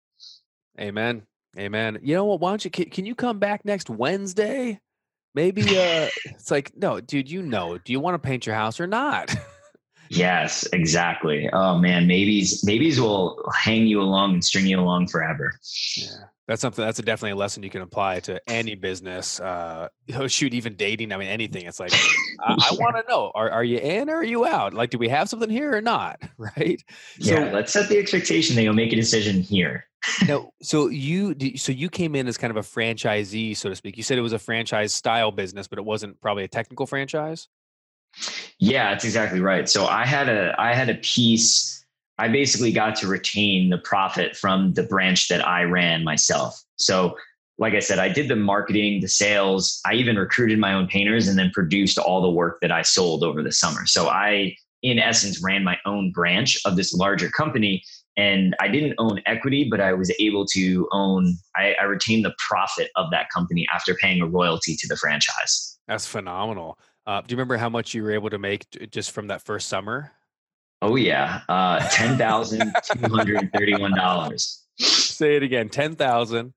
Amen. 0.80 1.24
Amen. 1.58 2.00
You 2.02 2.16
know 2.16 2.26
what? 2.26 2.40
Why 2.40 2.52
don't 2.52 2.64
you, 2.64 2.72
can 2.72 3.06
you 3.06 3.16
come 3.16 3.40
back 3.40 3.66
next 3.66 3.90
Wednesday? 3.90 4.80
Maybe 5.34 5.62
uh 5.78 6.10
it's 6.26 6.52
like, 6.52 6.76
no, 6.76 7.00
dude, 7.00 7.30
you 7.30 7.42
know, 7.42 7.78
do 7.78 7.92
you 7.92 8.00
want 8.00 8.16
to 8.16 8.20
paint 8.20 8.46
your 8.46 8.56
house 8.56 8.80
or 8.80 8.88
not? 8.88 9.34
Yes, 10.14 10.68
exactly. 10.74 11.50
Oh 11.54 11.78
man, 11.78 12.06
maybes 12.06 12.66
maybes 12.66 13.00
will 13.00 13.42
hang 13.56 13.88
you 13.88 14.02
along 14.02 14.34
and 14.34 14.44
string 14.44 14.66
you 14.68 14.78
along 14.78 15.08
forever. 15.08 15.54
Yeah. 15.96 16.08
That's 16.50 16.62
something 16.62 16.84
that's 16.84 17.00
a 17.00 17.02
definitely 17.02 17.32
a 17.32 17.36
lesson 17.38 17.64
you 17.64 17.70
can 17.70 17.82
apply 17.82 18.20
to 18.22 18.42
any 18.46 18.76
business. 18.76 19.40
Uh, 19.40 19.88
shoot, 20.28 20.54
even 20.54 20.76
dating. 20.76 21.14
I 21.14 21.18
mean, 21.18 21.30
anything. 21.30 21.66
It's 21.66 21.80
like, 21.80 21.94
I, 22.42 22.56
I 22.72 22.74
want 22.80 22.98
to 22.98 23.10
know: 23.10 23.32
are, 23.34 23.50
are 23.50 23.64
you 23.64 23.78
in 23.78 24.10
or 24.10 24.16
are 24.16 24.24
you 24.24 24.46
out? 24.46 24.74
Like, 24.74 24.90
do 24.90 24.98
we 24.98 25.08
have 25.08 25.30
something 25.30 25.50
here 25.50 25.74
or 25.74 25.82
not? 25.82 26.20
Right. 26.38 26.84
Yeah. 27.18 27.50
So, 27.50 27.56
let's 27.56 27.72
set 27.72 27.88
the 27.88 27.98
expectation 27.98 28.58
that 28.58 28.64
you'll 28.64 28.74
make 28.74 28.92
a 28.92 28.98
decision 28.98 29.42
here. 29.42 29.86
no. 30.28 30.52
So 30.62 30.90
you, 30.90 31.36
so 31.56 31.72
you 31.72 31.90
came 31.90 32.16
in 32.16 32.28
as 32.28 32.38
kind 32.38 32.52
of 32.52 32.58
a 32.58 32.68
franchisee, 32.68 33.56
so 33.56 33.70
to 33.70 33.76
speak. 33.78 33.96
You 33.96 34.04
said 34.04 34.18
it 34.18 34.22
was 34.22 34.34
a 34.34 34.40
franchise 34.40 34.94
style 34.94 35.32
business, 35.32 35.70
but 35.70 35.80
it 35.80 35.86
wasn't 35.86 36.20
probably 36.20 36.44
a 36.44 36.50
technical 36.50 36.86
franchise. 36.86 37.48
Yeah, 38.62 38.92
that's 38.92 39.04
exactly 39.04 39.42
right. 39.42 39.68
So 39.68 39.88
I 39.88 40.06
had 40.06 40.30
a 40.30 40.56
I 40.58 40.74
had 40.74 40.90
a 40.90 40.96
piece 40.96 41.82
I 42.22 42.28
basically 42.28 42.72
got 42.72 42.96
to 42.98 43.08
retain 43.08 43.72
the 43.72 43.80
profit 43.80 44.38
from 44.38 44.74
the 44.74 44.84
branch 44.84 45.28
that 45.30 45.46
I 45.46 45.64
ran 45.64 46.04
myself. 46.04 46.64
So, 46.76 47.18
like 47.58 47.74
I 47.74 47.80
said, 47.80 47.98
I 47.98 48.10
did 48.10 48.28
the 48.28 48.36
marketing, 48.36 49.02
the 49.02 49.08
sales. 49.08 49.82
I 49.88 49.96
even 49.96 50.18
recruited 50.18 50.60
my 50.60 50.72
own 50.74 50.88
painters 50.88 51.28
and 51.28 51.38
then 51.38 51.50
produced 51.50 51.98
all 51.98 52.22
the 52.22 52.30
work 52.30 52.60
that 52.62 52.72
I 52.72 52.84
sold 52.84 53.24
over 53.24 53.42
the 53.42 53.52
summer. 53.52 53.88
So, 53.88 54.08
I, 54.08 54.56
in 54.84 55.00
essence, 55.00 55.44
ran 55.44 55.64
my 55.64 55.80
own 55.86 56.12
branch 56.12 56.60
of 56.64 56.76
this 56.76 56.94
larger 56.94 57.30
company. 57.30 57.84
And 58.18 58.56
I 58.60 58.68
didn't 58.68 58.94
own 59.00 59.20
equity, 59.26 59.68
but 59.68 59.82
I 59.82 59.94
was 59.94 60.14
able 60.20 60.46
to 60.48 60.88
own, 60.92 61.38
I, 61.56 61.76
I 61.82 61.86
retained 61.86 62.24
the 62.24 62.36
profit 62.50 62.92
of 62.96 63.10
that 63.10 63.32
company 63.34 63.66
after 63.74 63.96
paying 63.96 64.22
a 64.22 64.28
royalty 64.28 64.76
to 64.76 64.88
the 64.88 64.96
franchise. 64.96 65.80
That's 65.88 66.06
phenomenal. 66.06 66.78
Uh, 67.06 67.22
do 67.22 67.28
you 67.30 67.38
remember 67.38 67.58
how 67.58 67.70
much 67.70 67.94
you 67.94 68.04
were 68.04 68.12
able 68.12 68.30
to 68.30 68.38
make 68.38 68.66
just 68.92 69.12
from 69.12 69.28
that 69.28 69.42
first 69.42 69.68
summer? 69.68 70.12
Oh 70.82 70.96
yeah, 70.96 71.42
uh, 71.50 71.88
ten 71.90 72.18
thousand 72.18 72.74
two 72.84 73.08
hundred 73.08 73.52
thirty-one 73.54 73.96
dollars. 73.96 74.64
Say 74.80 75.36
it 75.36 75.44
again. 75.44 75.70
Ten 75.70 75.96
thousand. 75.96 76.54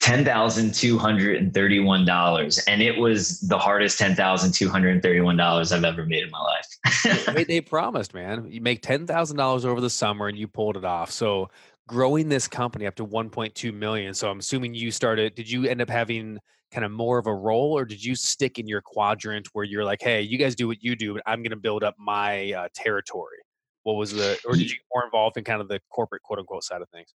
Ten 0.00 0.24
thousand 0.24 0.74
two 0.74 0.98
hundred 0.98 1.36
and 1.36 1.52
thirty-one 1.52 2.04
dollars, 2.04 2.58
and 2.66 2.80
it 2.80 2.96
was 2.96 3.40
the 3.40 3.58
hardest 3.58 3.98
ten 3.98 4.14
thousand 4.14 4.52
two 4.52 4.68
hundred 4.68 4.90
and 4.90 5.02
thirty-one 5.02 5.36
dollars 5.36 5.72
I've 5.72 5.84
ever 5.84 6.04
made 6.06 6.22
in 6.22 6.30
my 6.30 6.40
life. 6.40 7.34
they, 7.34 7.44
they 7.48 7.60
promised, 7.60 8.14
man. 8.14 8.46
You 8.50 8.60
make 8.60 8.82
ten 8.82 9.06
thousand 9.06 9.36
dollars 9.36 9.64
over 9.64 9.80
the 9.80 9.90
summer, 9.90 10.28
and 10.28 10.38
you 10.38 10.46
pulled 10.46 10.76
it 10.76 10.84
off. 10.84 11.10
So 11.10 11.48
growing 11.88 12.28
this 12.28 12.48
company 12.48 12.86
up 12.86 12.96
to 12.96 13.06
1.2 13.06 13.72
million. 13.72 14.12
So 14.12 14.30
I'm 14.30 14.40
assuming 14.40 14.74
you 14.74 14.90
started. 14.90 15.34
Did 15.34 15.50
you 15.50 15.66
end 15.66 15.80
up 15.80 15.88
having 15.88 16.38
kind 16.76 16.84
of 16.84 16.92
more 16.92 17.18
of 17.18 17.26
a 17.26 17.34
role, 17.34 17.72
or 17.76 17.86
did 17.86 18.04
you 18.04 18.14
stick 18.14 18.58
in 18.58 18.68
your 18.68 18.82
quadrant 18.82 19.48
where 19.54 19.64
you're 19.64 19.84
like, 19.84 20.02
"Hey, 20.02 20.20
you 20.20 20.36
guys 20.36 20.54
do 20.54 20.68
what 20.68 20.82
you 20.82 20.94
do, 20.94 21.14
but 21.14 21.22
I'm 21.26 21.42
going 21.42 21.50
to 21.50 21.56
build 21.68 21.82
up 21.82 21.94
my 21.98 22.52
uh, 22.52 22.68
territory"? 22.74 23.38
what 23.86 23.94
was 23.94 24.12
the 24.12 24.36
or 24.44 24.54
did 24.54 24.62
you 24.62 24.76
get 24.76 24.84
more 24.92 25.04
involved 25.04 25.36
in 25.36 25.44
kind 25.44 25.60
of 25.60 25.68
the 25.68 25.80
corporate 25.90 26.20
quote 26.24 26.40
unquote 26.40 26.64
side 26.64 26.82
of 26.82 26.88
things? 26.90 27.14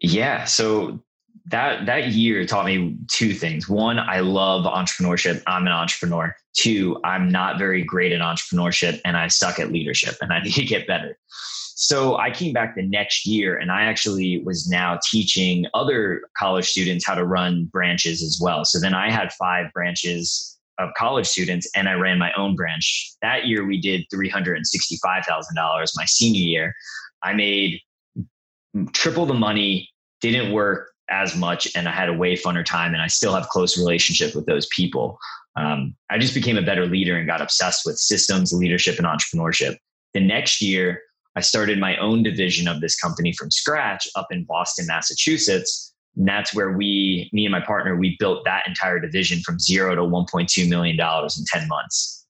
Yeah 0.00 0.44
so 0.44 1.02
that 1.46 1.86
that 1.86 2.08
year 2.08 2.44
taught 2.44 2.66
me 2.66 2.96
two 3.08 3.32
things. 3.32 3.66
One 3.66 3.98
i 3.98 4.20
love 4.20 4.64
entrepreneurship. 4.66 5.42
I'm 5.46 5.66
an 5.66 5.72
entrepreneur 5.72 6.36
two 6.56 6.98
i'm 7.04 7.28
not 7.28 7.58
very 7.58 7.82
great 7.82 8.12
at 8.12 8.20
entrepreneurship 8.20 9.00
and 9.04 9.16
i 9.16 9.28
suck 9.28 9.58
at 9.58 9.72
leadership 9.72 10.16
and 10.20 10.32
i 10.32 10.40
need 10.42 10.54
to 10.54 10.64
get 10.64 10.86
better 10.86 11.18
so 11.78 12.16
i 12.16 12.30
came 12.30 12.52
back 12.52 12.74
the 12.74 12.82
next 12.82 13.26
year 13.26 13.56
and 13.56 13.70
i 13.70 13.82
actually 13.82 14.42
was 14.44 14.68
now 14.68 14.98
teaching 15.04 15.66
other 15.74 16.22
college 16.36 16.66
students 16.66 17.06
how 17.06 17.14
to 17.14 17.24
run 17.24 17.64
branches 17.66 18.22
as 18.22 18.38
well 18.40 18.64
so 18.64 18.80
then 18.80 18.94
i 18.94 19.10
had 19.10 19.32
five 19.32 19.72
branches 19.72 20.56
of 20.78 20.90
college 20.96 21.26
students 21.26 21.66
and 21.74 21.88
I 21.88 21.94
ran 21.94 22.18
my 22.18 22.32
own 22.36 22.54
branch. 22.54 23.14
That 23.22 23.46
year 23.46 23.64
we 23.64 23.80
did 23.80 24.04
$365,000 24.12 25.90
my 25.96 26.04
senior 26.04 26.40
year. 26.40 26.74
I 27.22 27.32
made 27.32 27.80
triple 28.92 29.26
the 29.26 29.34
money, 29.34 29.88
didn't 30.20 30.52
work 30.52 30.90
as 31.10 31.36
much 31.36 31.68
and 31.76 31.88
I 31.88 31.92
had 31.92 32.08
a 32.08 32.14
way 32.14 32.34
funner 32.36 32.64
time 32.64 32.92
and 32.92 33.02
I 33.02 33.06
still 33.06 33.34
have 33.34 33.48
close 33.48 33.78
relationship 33.78 34.34
with 34.34 34.46
those 34.46 34.66
people. 34.74 35.18
Um, 35.56 35.94
I 36.10 36.18
just 36.18 36.34
became 36.34 36.58
a 36.58 36.62
better 36.62 36.86
leader 36.86 37.16
and 37.16 37.26
got 37.26 37.40
obsessed 37.40 37.86
with 37.86 37.98
systems, 37.98 38.52
leadership, 38.52 38.98
and 38.98 39.06
entrepreneurship. 39.06 39.76
The 40.14 40.20
next 40.20 40.60
year, 40.60 41.00
I 41.34 41.40
started 41.40 41.78
my 41.78 41.96
own 41.98 42.22
division 42.22 42.68
of 42.68 42.80
this 42.80 42.98
company 42.98 43.32
from 43.32 43.50
scratch 43.50 44.08
up 44.16 44.26
in 44.30 44.44
Boston, 44.44 44.86
Massachusetts 44.86 45.94
and 46.16 46.26
that's 46.26 46.54
where 46.54 46.72
we, 46.72 47.28
me 47.32 47.44
and 47.44 47.52
my 47.52 47.60
partner, 47.60 47.96
we 47.96 48.16
built 48.18 48.44
that 48.44 48.66
entire 48.66 48.98
division 48.98 49.40
from 49.40 49.58
zero 49.58 49.94
to 49.94 50.02
$1.2 50.02 50.68
million 50.68 50.98
in 50.98 51.44
10 51.46 51.68
months. 51.68 52.25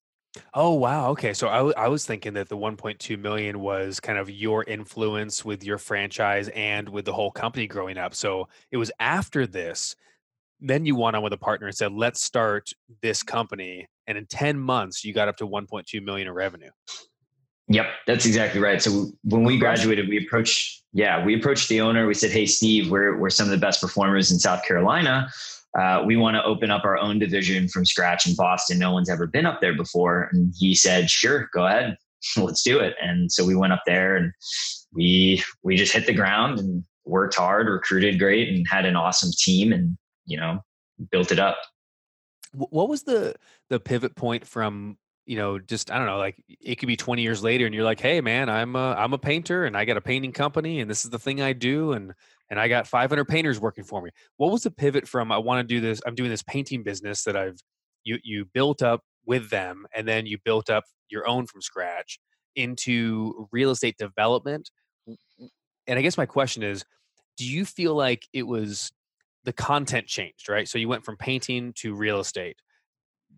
Oh 0.55 0.75
wow. 0.75 1.11
Okay. 1.11 1.33
So 1.33 1.49
I, 1.49 1.57
w- 1.59 1.75
I 1.77 1.89
was 1.89 2.07
thinking 2.07 2.35
that 2.35 2.49
the 2.49 2.57
1.2 2.57 3.19
million 3.19 3.61
was 3.61 4.01
kind 4.01 4.19
of 4.19 4.31
your 4.31 4.65
influence 4.65 5.45
with 5.45 5.65
your 5.65 5.79
franchise 5.79 6.49
and 6.49 6.89
with 6.89 7.05
the 7.05 7.13
whole 7.13 7.31
company 7.31 7.67
growing 7.67 7.99
up. 7.99 8.15
So 8.15 8.49
it 8.71 8.77
was 8.77 8.91
after 9.01 9.47
this, 9.47 9.97
then 10.61 10.87
you 10.87 10.97
went 10.97 11.17
on 11.17 11.23
with 11.23 11.33
a 11.33 11.39
partner 11.39 11.67
and 11.67 11.77
said, 11.77 11.93
"Let's 11.93 12.23
start 12.23 12.71
this 13.03 13.23
company." 13.23 13.87
And 14.07 14.17
in 14.17 14.27
10 14.27 14.59
months, 14.59 15.05
you 15.05 15.13
got 15.13 15.29
up 15.29 15.37
to 15.39 15.47
1.2 15.47 16.03
million 16.03 16.29
in 16.29 16.35
revenue. 16.35 16.71
Yep, 17.69 17.87
that's 18.07 18.27
exactly 18.27 18.61
right. 18.61 18.81
So 18.81 19.11
when 19.25 19.43
we 19.43 19.59
graduated, 19.59 20.09
we 20.09 20.25
approached, 20.25 20.85
yeah, 20.93 21.25
we 21.25 21.35
approached 21.35 21.69
the 21.69 21.81
owner. 21.81 22.07
We 22.07 22.15
said, 22.15 22.31
"Hey, 22.31 22.47
Steve, 22.47 22.91
we're 22.91 23.19
we're 23.19 23.31
some 23.31 23.47
of 23.47 23.51
the 23.51 23.59
best 23.59 23.81
performers 23.81 24.31
in 24.31 24.39
South 24.39 24.65
Carolina. 24.65 25.29
Uh, 25.79 26.03
we 26.05 26.17
want 26.17 26.35
to 26.35 26.45
open 26.45 26.71
up 26.71 26.85
our 26.85 26.97
own 26.97 27.19
division 27.19 27.69
from 27.69 27.85
scratch 27.85 28.27
in 28.27 28.35
Boston. 28.35 28.79
No 28.79 28.93
one's 28.93 29.11
ever 29.11 29.27
been 29.27 29.47
up 29.47 29.61
there 29.61 29.75
before." 29.75 30.29
And 30.33 30.53
he 30.57 30.75
said, 30.75 31.11
"Sure, 31.11 31.49
go 31.53 31.67
ahead, 31.67 31.97
let's 32.37 32.63
do 32.63 32.79
it." 32.79 32.95
And 33.01 33.31
so 33.31 33.45
we 33.45 33.55
went 33.55 33.73
up 33.73 33.83
there 33.87 34.17
and 34.17 34.33
we 34.93 35.43
we 35.63 35.77
just 35.77 35.93
hit 35.93 36.07
the 36.07 36.15
ground 36.15 36.59
and 36.59 36.85
worked 37.05 37.37
hard, 37.37 37.69
recruited 37.69 38.19
great, 38.19 38.49
and 38.49 38.67
had 38.69 38.85
an 38.85 38.97
awesome 38.97 39.31
team, 39.37 39.73
and 39.73 39.97
you 40.25 40.39
know, 40.39 40.61
built 41.11 41.33
it 41.33 41.39
up. 41.39 41.59
What 42.53 42.89
was 42.89 43.03
the 43.03 43.35
the 43.69 43.81
pivot 43.81 44.15
point 44.17 44.47
from 44.47 44.99
you 45.27 45.37
know, 45.37 45.59
just 45.59 45.91
I 45.91 45.99
don't 45.99 46.07
know, 46.07 46.19
like 46.19 46.43
it 46.61 46.77
could 46.77 46.87
be 46.87 46.97
20 46.97 47.21
years 47.21 47.43
later, 47.43 47.67
and 47.67 47.75
you're 47.75 47.85
like, 47.85 48.01
hey 48.01 48.21
man, 48.21 48.49
I'm 48.49 48.77
a 48.77 48.95
I'm 48.95 49.13
a 49.13 49.19
painter, 49.19 49.65
and 49.65 49.77
I 49.77 49.85
got 49.85 49.97
a 49.97 50.01
painting 50.01 50.33
company, 50.33 50.81
and 50.81 50.89
this 50.89 51.05
is 51.05 51.11
the 51.11 51.19
thing 51.19 51.43
I 51.43 51.53
do, 51.53 51.93
and 51.93 52.15
and 52.51 52.61
I 52.61 52.69
got 52.69 52.87
500 52.87 53.25
painters 53.25 53.61
working 53.61 53.85
for 53.85 54.03
me. 54.03 54.11
What 54.37 54.53
was 54.53 54.63
the 54.63 54.71
pivot 54.71 55.09
from 55.09 55.33
I 55.33 55.39
want 55.39 55.67
to 55.67 55.75
do 55.75 55.81
this? 55.81 56.01
I'm 56.07 56.15
doing 56.15 56.31
this 56.31 56.43
painting 56.43 56.83
business 56.83 57.25
that 57.25 57.37
I've 57.37 57.59
you 58.05 58.19
you 58.23 58.45
built 58.45 58.83
up 58.83 59.03
with 59.25 59.51
them, 59.51 59.87
and 59.95 60.07
then 60.07 60.27
you 60.27 60.39
built 60.45 60.71
up 60.71 60.85
your 61.09 61.29
own 61.29 61.47
from 61.47 61.61
scratch 61.61 62.19
into 62.55 63.49
real 63.53 63.71
estate 63.71 63.97
development. 63.99 64.71
And 65.87 65.99
I 65.99 66.03
guess 66.03 66.17
my 66.17 66.27
question 66.27 66.63
is, 66.63 66.85
do 67.37 67.47
you 67.47 67.65
feel 67.65 67.95
like 67.95 68.27
it 68.33 68.45
was 68.45 68.93
the 69.45 69.53
content 69.53 70.07
changed, 70.07 70.49
right? 70.49 70.69
So 70.69 70.79
you 70.79 70.89
went 70.89 71.05
from 71.05 71.17
painting 71.17 71.73
to 71.77 71.95
real 71.95 72.21
estate 72.21 72.57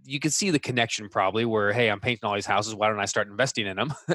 you 0.04 0.20
can 0.20 0.30
see 0.30 0.50
the 0.50 0.58
connection 0.58 1.08
probably 1.08 1.44
where 1.44 1.72
hey 1.72 1.90
i'm 1.90 2.00
painting 2.00 2.26
all 2.26 2.34
these 2.34 2.46
houses 2.46 2.74
why 2.74 2.88
don't 2.88 3.00
i 3.00 3.04
start 3.04 3.28
investing 3.28 3.66
in 3.66 3.76
them 3.76 3.92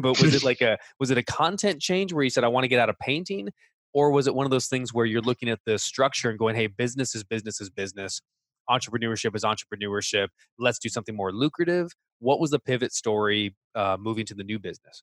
but 0.00 0.20
was 0.20 0.34
it 0.34 0.42
like 0.44 0.60
a 0.60 0.78
was 0.98 1.10
it 1.10 1.18
a 1.18 1.22
content 1.22 1.80
change 1.80 2.12
where 2.12 2.24
you 2.24 2.30
said 2.30 2.44
i 2.44 2.48
want 2.48 2.64
to 2.64 2.68
get 2.68 2.80
out 2.80 2.88
of 2.88 2.98
painting 2.98 3.48
or 3.94 4.10
was 4.10 4.26
it 4.26 4.34
one 4.34 4.44
of 4.44 4.50
those 4.50 4.66
things 4.66 4.92
where 4.92 5.06
you're 5.06 5.22
looking 5.22 5.48
at 5.48 5.60
the 5.64 5.78
structure 5.78 6.28
and 6.28 6.38
going 6.38 6.54
hey 6.54 6.66
business 6.66 7.14
is 7.14 7.24
business 7.24 7.60
is 7.60 7.70
business 7.70 8.20
entrepreneurship 8.68 9.34
is 9.34 9.44
entrepreneurship 9.44 10.28
let's 10.58 10.78
do 10.78 10.88
something 10.88 11.16
more 11.16 11.32
lucrative 11.32 11.88
what 12.18 12.40
was 12.40 12.50
the 12.50 12.58
pivot 12.58 12.92
story 12.92 13.54
uh, 13.74 13.96
moving 13.98 14.26
to 14.26 14.34
the 14.34 14.44
new 14.44 14.58
business 14.58 15.02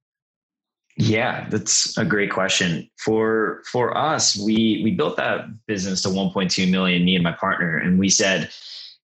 yeah 0.97 1.47
that's 1.49 1.97
a 1.97 2.03
great 2.03 2.31
question 2.31 2.89
for 2.97 3.61
for 3.71 3.97
us 3.97 4.37
we 4.37 4.81
we 4.83 4.91
built 4.91 5.15
that 5.15 5.45
business 5.67 6.01
to 6.01 6.09
1.2 6.09 6.69
million 6.69 7.05
me 7.05 7.15
and 7.15 7.23
my 7.23 7.31
partner 7.31 7.77
and 7.77 7.97
we 7.97 8.09
said 8.09 8.49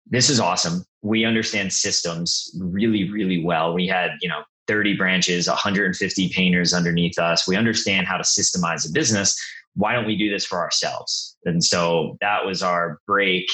this 0.10 0.30
is 0.30 0.40
awesome. 0.40 0.84
We 1.02 1.26
understand 1.26 1.74
systems 1.74 2.52
really, 2.60 3.10
really 3.10 3.44
well. 3.44 3.74
We 3.74 3.88
had, 3.88 4.12
you 4.22 4.30
know, 4.30 4.44
30 4.68 4.98
branches, 4.98 5.48
150 5.48 6.30
painters 6.30 6.74
underneath 6.74 7.18
us. 7.18 7.48
We 7.48 7.56
understand 7.56 8.08
how 8.08 8.18
to 8.18 8.24
systemize 8.24 8.88
a 8.88 8.92
business. 8.92 9.38
Why 9.78 9.94
don't 9.94 10.06
we 10.06 10.18
do 10.18 10.30
this 10.30 10.46
for 10.46 10.60
ourselves? 10.60 11.38
And 11.46 11.64
so 11.64 12.18
that 12.20 12.46
was 12.46 12.64
our 12.64 13.00
break. 13.06 13.48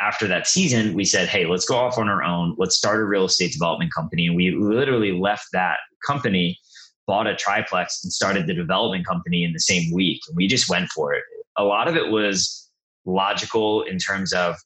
After 0.00 0.26
that 0.28 0.46
season, 0.46 0.94
we 0.94 1.04
said, 1.04 1.28
hey, 1.28 1.46
let's 1.46 1.66
go 1.66 1.76
off 1.76 1.98
on 1.98 2.08
our 2.08 2.22
own. 2.22 2.54
Let's 2.58 2.76
start 2.76 3.00
a 3.00 3.04
real 3.04 3.26
estate 3.26 3.52
development 3.52 3.92
company. 3.94 4.26
And 4.26 4.36
we 4.36 4.50
literally 4.50 5.12
left 5.12 5.46
that 5.52 5.76
company, 6.06 6.58
bought 7.06 7.26
a 7.26 7.36
triplex, 7.36 8.02
and 8.02 8.12
started 8.12 8.46
the 8.46 8.54
development 8.54 9.06
company 9.06 9.44
in 9.44 9.52
the 9.52 9.60
same 9.60 9.92
week. 9.92 10.20
And 10.28 10.36
we 10.36 10.46
just 10.46 10.68
went 10.68 10.88
for 10.90 11.14
it. 11.14 11.22
A 11.56 11.64
lot 11.64 11.88
of 11.88 11.96
it 11.96 12.10
was 12.10 12.70
logical 13.06 13.82
in 13.82 13.98
terms 13.98 14.32
of 14.32 14.56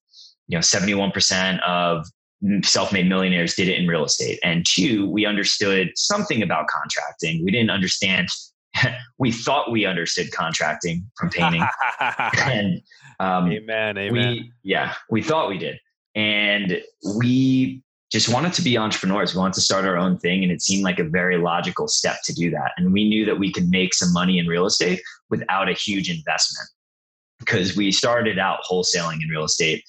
you 0.49 0.57
know 0.57 0.61
71% 0.61 1.61
of 1.63 2.07
self-made 2.63 3.07
millionaires 3.09 3.55
did 3.55 3.69
it 3.69 3.79
in 3.79 3.87
real 3.87 4.05
estate 4.05 4.39
and 4.43 4.65
two 4.67 5.09
we 5.11 5.27
understood 5.27 5.91
something 5.95 6.43
about 6.43 6.67
contracting 6.69 7.45
we 7.45 7.51
didn't 7.51 7.69
understand 7.69 8.29
we 9.19 9.33
thought 9.33 9.71
we 9.71 9.85
understood 9.85 10.31
contracting 10.33 11.09
from 11.17 11.31
painting 11.31 11.63
and 12.39 12.81
um, 13.19 13.51
amen 13.51 13.99
amen 13.99 14.13
we, 14.13 14.53
yeah 14.63 14.95
we 15.11 15.23
thought 15.23 15.49
we 15.49 15.59
did 15.59 15.79
and 16.15 16.81
we 17.17 17.83
just 18.11 18.29
wanted 18.29 18.53
to 18.53 18.63
be 18.63 18.77
entrepreneurs. 18.77 19.35
We 19.35 19.39
wanted 19.39 19.55
to 19.55 19.61
start 19.61 19.85
our 19.85 19.97
own 19.97 20.19
thing. 20.19 20.43
And 20.43 20.51
it 20.51 20.63
seemed 20.63 20.83
like 20.83 20.99
a 20.99 21.05
very 21.05 21.39
logical 21.39 21.87
step 21.87 22.17
to 22.25 22.35
do 22.35 22.51
that. 22.51 22.73
And 22.77 22.93
we 22.93 23.09
knew 23.09 23.25
that 23.25 23.39
we 23.39 23.53
could 23.53 23.71
make 23.71 23.95
some 23.95 24.13
money 24.13 24.39
in 24.39 24.47
real 24.47 24.67
estate 24.67 25.01
without 25.31 25.69
a 25.69 25.75
huge 25.75 26.11
investment 26.11 26.69
because 27.39 27.77
we 27.77 27.93
started 27.93 28.39
out 28.39 28.61
wholesaling 28.69 29.23
in 29.23 29.29
real 29.29 29.45
estate. 29.45 29.85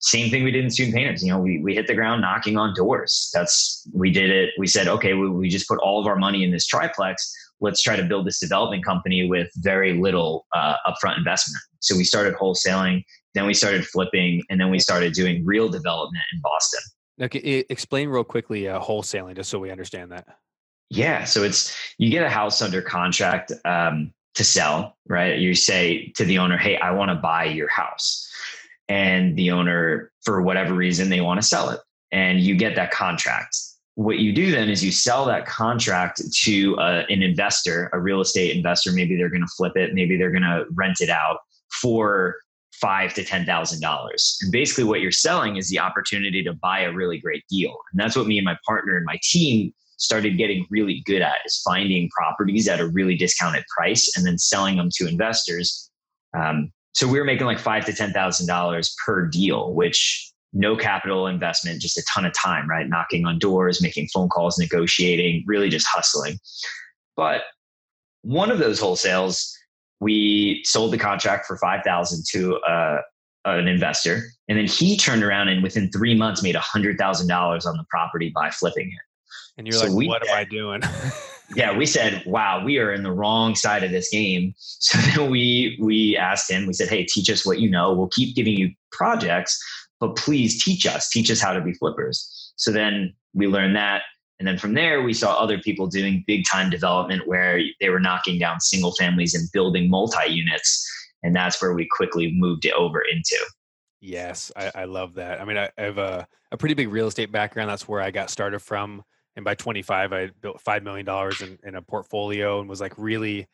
Same 0.00 0.30
thing 0.30 0.44
we 0.44 0.50
did 0.50 0.64
in 0.64 0.70
student 0.70 0.94
painters. 0.94 1.24
You 1.24 1.32
know, 1.32 1.38
we, 1.38 1.62
we 1.62 1.74
hit 1.74 1.86
the 1.86 1.94
ground 1.94 2.20
knocking 2.20 2.58
on 2.58 2.74
doors. 2.74 3.30
That's, 3.32 3.88
we 3.94 4.10
did 4.10 4.30
it. 4.30 4.50
We 4.58 4.66
said, 4.66 4.86
okay, 4.88 5.14
we, 5.14 5.30
we 5.30 5.48
just 5.48 5.66
put 5.66 5.78
all 5.78 6.00
of 6.00 6.06
our 6.06 6.16
money 6.16 6.44
in 6.44 6.50
this 6.50 6.66
triplex. 6.66 7.32
Let's 7.62 7.80
try 7.80 7.96
to 7.96 8.04
build 8.04 8.26
this 8.26 8.40
development 8.40 8.84
company 8.84 9.28
with 9.28 9.50
very 9.56 9.98
little 9.98 10.46
uh, 10.54 10.74
upfront 10.86 11.16
investment. 11.16 11.62
So 11.80 11.96
we 11.96 12.04
started 12.04 12.34
wholesaling, 12.34 13.04
then 13.34 13.46
we 13.46 13.54
started 13.54 13.86
flipping, 13.86 14.42
and 14.50 14.60
then 14.60 14.70
we 14.70 14.78
started 14.78 15.14
doing 15.14 15.44
real 15.44 15.68
development 15.68 16.24
in 16.32 16.40
Boston. 16.42 16.80
Okay, 17.20 17.64
explain 17.68 18.08
real 18.08 18.24
quickly 18.24 18.68
uh, 18.68 18.80
wholesaling, 18.80 19.36
just 19.36 19.50
so 19.50 19.58
we 19.58 19.70
understand 19.70 20.12
that. 20.12 20.26
Yeah, 20.90 21.24
so 21.24 21.42
it's 21.42 21.74
you 21.98 22.10
get 22.10 22.22
a 22.22 22.28
house 22.28 22.60
under 22.60 22.82
contract 22.82 23.52
um, 23.64 24.12
to 24.34 24.44
sell, 24.44 24.96
right? 25.08 25.38
You 25.38 25.54
say 25.54 26.12
to 26.16 26.24
the 26.24 26.38
owner, 26.38 26.58
"Hey, 26.58 26.76
I 26.76 26.90
want 26.90 27.10
to 27.10 27.14
buy 27.14 27.44
your 27.44 27.68
house," 27.68 28.28
and 28.88 29.36
the 29.38 29.52
owner, 29.52 30.12
for 30.22 30.42
whatever 30.42 30.74
reason, 30.74 31.08
they 31.08 31.20
want 31.20 31.40
to 31.40 31.46
sell 31.46 31.70
it, 31.70 31.80
and 32.10 32.40
you 32.40 32.56
get 32.56 32.74
that 32.76 32.90
contract. 32.90 33.56
What 33.94 34.18
you 34.18 34.32
do 34.32 34.50
then 34.50 34.70
is 34.70 34.82
you 34.82 34.90
sell 34.90 35.26
that 35.26 35.46
contract 35.46 36.22
to 36.44 36.76
uh, 36.78 37.04
an 37.10 37.22
investor, 37.22 37.90
a 37.92 38.00
real 38.00 38.20
estate 38.20 38.56
investor. 38.56 38.90
Maybe 38.90 39.16
they're 39.16 39.28
going 39.28 39.42
to 39.42 39.52
flip 39.56 39.76
it, 39.76 39.92
maybe 39.92 40.16
they're 40.16 40.30
going 40.30 40.42
to 40.42 40.64
rent 40.72 41.00
it 41.00 41.10
out 41.10 41.38
for 41.80 42.36
five 42.80 43.14
to 43.14 43.24
ten 43.24 43.44
thousand 43.44 43.80
dollars. 43.80 44.38
And 44.42 44.50
basically, 44.50 44.84
what 44.84 45.00
you're 45.00 45.12
selling 45.12 45.56
is 45.56 45.68
the 45.68 45.78
opportunity 45.78 46.42
to 46.42 46.54
buy 46.54 46.80
a 46.80 46.92
really 46.92 47.18
great 47.18 47.44
deal. 47.48 47.76
And 47.92 48.00
that's 48.00 48.16
what 48.16 48.26
me 48.26 48.38
and 48.38 48.44
my 48.44 48.58
partner 48.66 48.96
and 48.96 49.04
my 49.04 49.18
team 49.22 49.72
started 49.98 50.36
getting 50.36 50.66
really 50.70 51.02
good 51.06 51.22
at 51.22 51.36
is 51.46 51.62
finding 51.64 52.10
properties 52.10 52.68
at 52.68 52.80
a 52.80 52.88
really 52.88 53.14
discounted 53.14 53.64
price 53.76 54.12
and 54.16 54.26
then 54.26 54.36
selling 54.36 54.76
them 54.76 54.88
to 54.94 55.06
investors. 55.06 55.90
Um, 56.36 56.72
so 56.92 57.06
we 57.06 57.18
were 57.18 57.24
making 57.24 57.46
like 57.46 57.60
five 57.60 57.84
to 57.86 57.92
ten 57.92 58.12
thousand 58.12 58.46
dollars 58.46 58.96
per 59.04 59.26
deal, 59.26 59.72
which 59.74 60.31
no 60.52 60.76
capital 60.76 61.26
investment, 61.26 61.80
just 61.80 61.96
a 61.96 62.04
ton 62.12 62.24
of 62.24 62.32
time, 62.34 62.68
right? 62.68 62.88
Knocking 62.88 63.26
on 63.26 63.38
doors, 63.38 63.82
making 63.82 64.08
phone 64.12 64.28
calls, 64.28 64.58
negotiating, 64.58 65.44
really 65.46 65.68
just 65.68 65.86
hustling. 65.88 66.38
But 67.16 67.42
one 68.22 68.50
of 68.50 68.58
those 68.58 68.80
wholesales 68.80 69.52
we 70.02 70.60
sold 70.64 70.92
the 70.92 70.98
contract 70.98 71.46
for 71.46 71.56
5000 71.56 72.24
to 72.32 72.56
uh, 72.56 72.98
an 73.44 73.68
investor 73.68 74.24
and 74.48 74.58
then 74.58 74.66
he 74.66 74.96
turned 74.96 75.22
around 75.22 75.48
and 75.48 75.62
within 75.62 75.90
three 75.90 76.14
months 76.14 76.42
made 76.42 76.54
$100000 76.54 77.66
on 77.66 77.76
the 77.76 77.84
property 77.88 78.32
by 78.34 78.50
flipping 78.50 78.88
it 78.88 78.98
and 79.58 79.66
you're 79.66 79.78
so 79.78 79.86
like 79.86 79.96
we, 79.96 80.06
what 80.06 80.28
am 80.28 80.36
i 80.36 80.44
doing 80.44 80.80
yeah 81.56 81.76
we 81.76 81.84
said 81.84 82.22
wow 82.24 82.64
we 82.64 82.78
are 82.78 82.92
in 82.92 83.02
the 83.02 83.10
wrong 83.10 83.54
side 83.54 83.82
of 83.82 83.90
this 83.90 84.10
game 84.10 84.54
so 84.56 84.98
then 85.16 85.30
we 85.30 85.76
we 85.80 86.16
asked 86.16 86.50
him 86.50 86.66
we 86.66 86.72
said 86.72 86.88
hey 86.88 87.04
teach 87.04 87.28
us 87.30 87.44
what 87.44 87.58
you 87.58 87.68
know 87.68 87.92
we'll 87.92 88.08
keep 88.08 88.34
giving 88.36 88.56
you 88.56 88.70
projects 88.92 89.60
but 90.02 90.16
please 90.16 90.62
teach 90.62 90.84
us 90.84 91.08
teach 91.08 91.30
us 91.30 91.40
how 91.40 91.54
to 91.54 91.62
be 91.62 91.72
flippers 91.72 92.52
so 92.56 92.70
then 92.70 93.14
we 93.32 93.46
learned 93.46 93.74
that 93.74 94.02
and 94.42 94.48
then 94.48 94.58
from 94.58 94.74
there, 94.74 95.02
we 95.02 95.14
saw 95.14 95.34
other 95.34 95.60
people 95.60 95.86
doing 95.86 96.24
big 96.26 96.42
time 96.50 96.68
development 96.68 97.28
where 97.28 97.60
they 97.78 97.90
were 97.90 98.00
knocking 98.00 98.40
down 98.40 98.58
single 98.58 98.90
families 98.90 99.36
and 99.36 99.48
building 99.52 99.88
multi 99.88 100.32
units. 100.32 100.84
And 101.22 101.36
that's 101.36 101.62
where 101.62 101.74
we 101.74 101.86
quickly 101.88 102.32
moved 102.32 102.64
it 102.64 102.72
over 102.72 103.02
into. 103.02 103.36
Yes, 104.00 104.50
I, 104.56 104.72
I 104.74 104.84
love 104.86 105.14
that. 105.14 105.40
I 105.40 105.44
mean, 105.44 105.56
I, 105.56 105.70
have 105.78 105.98
a, 105.98 106.26
a 106.50 106.56
pretty 106.56 106.74
big 106.74 106.88
real 106.88 107.06
estate 107.06 107.30
background. 107.30 107.70
That's 107.70 107.86
where 107.86 108.00
I 108.00 108.10
got 108.10 108.30
started 108.30 108.58
from. 108.58 109.04
And 109.36 109.44
by 109.44 109.54
25, 109.54 110.12
I 110.12 110.30
built 110.40 110.60
$5 110.66 110.82
million 110.82 111.08
in, 111.40 111.68
in 111.68 111.76
a 111.76 111.82
portfolio 111.82 112.58
and 112.58 112.68
was 112.68 112.80
like 112.80 112.94
really 112.98 113.46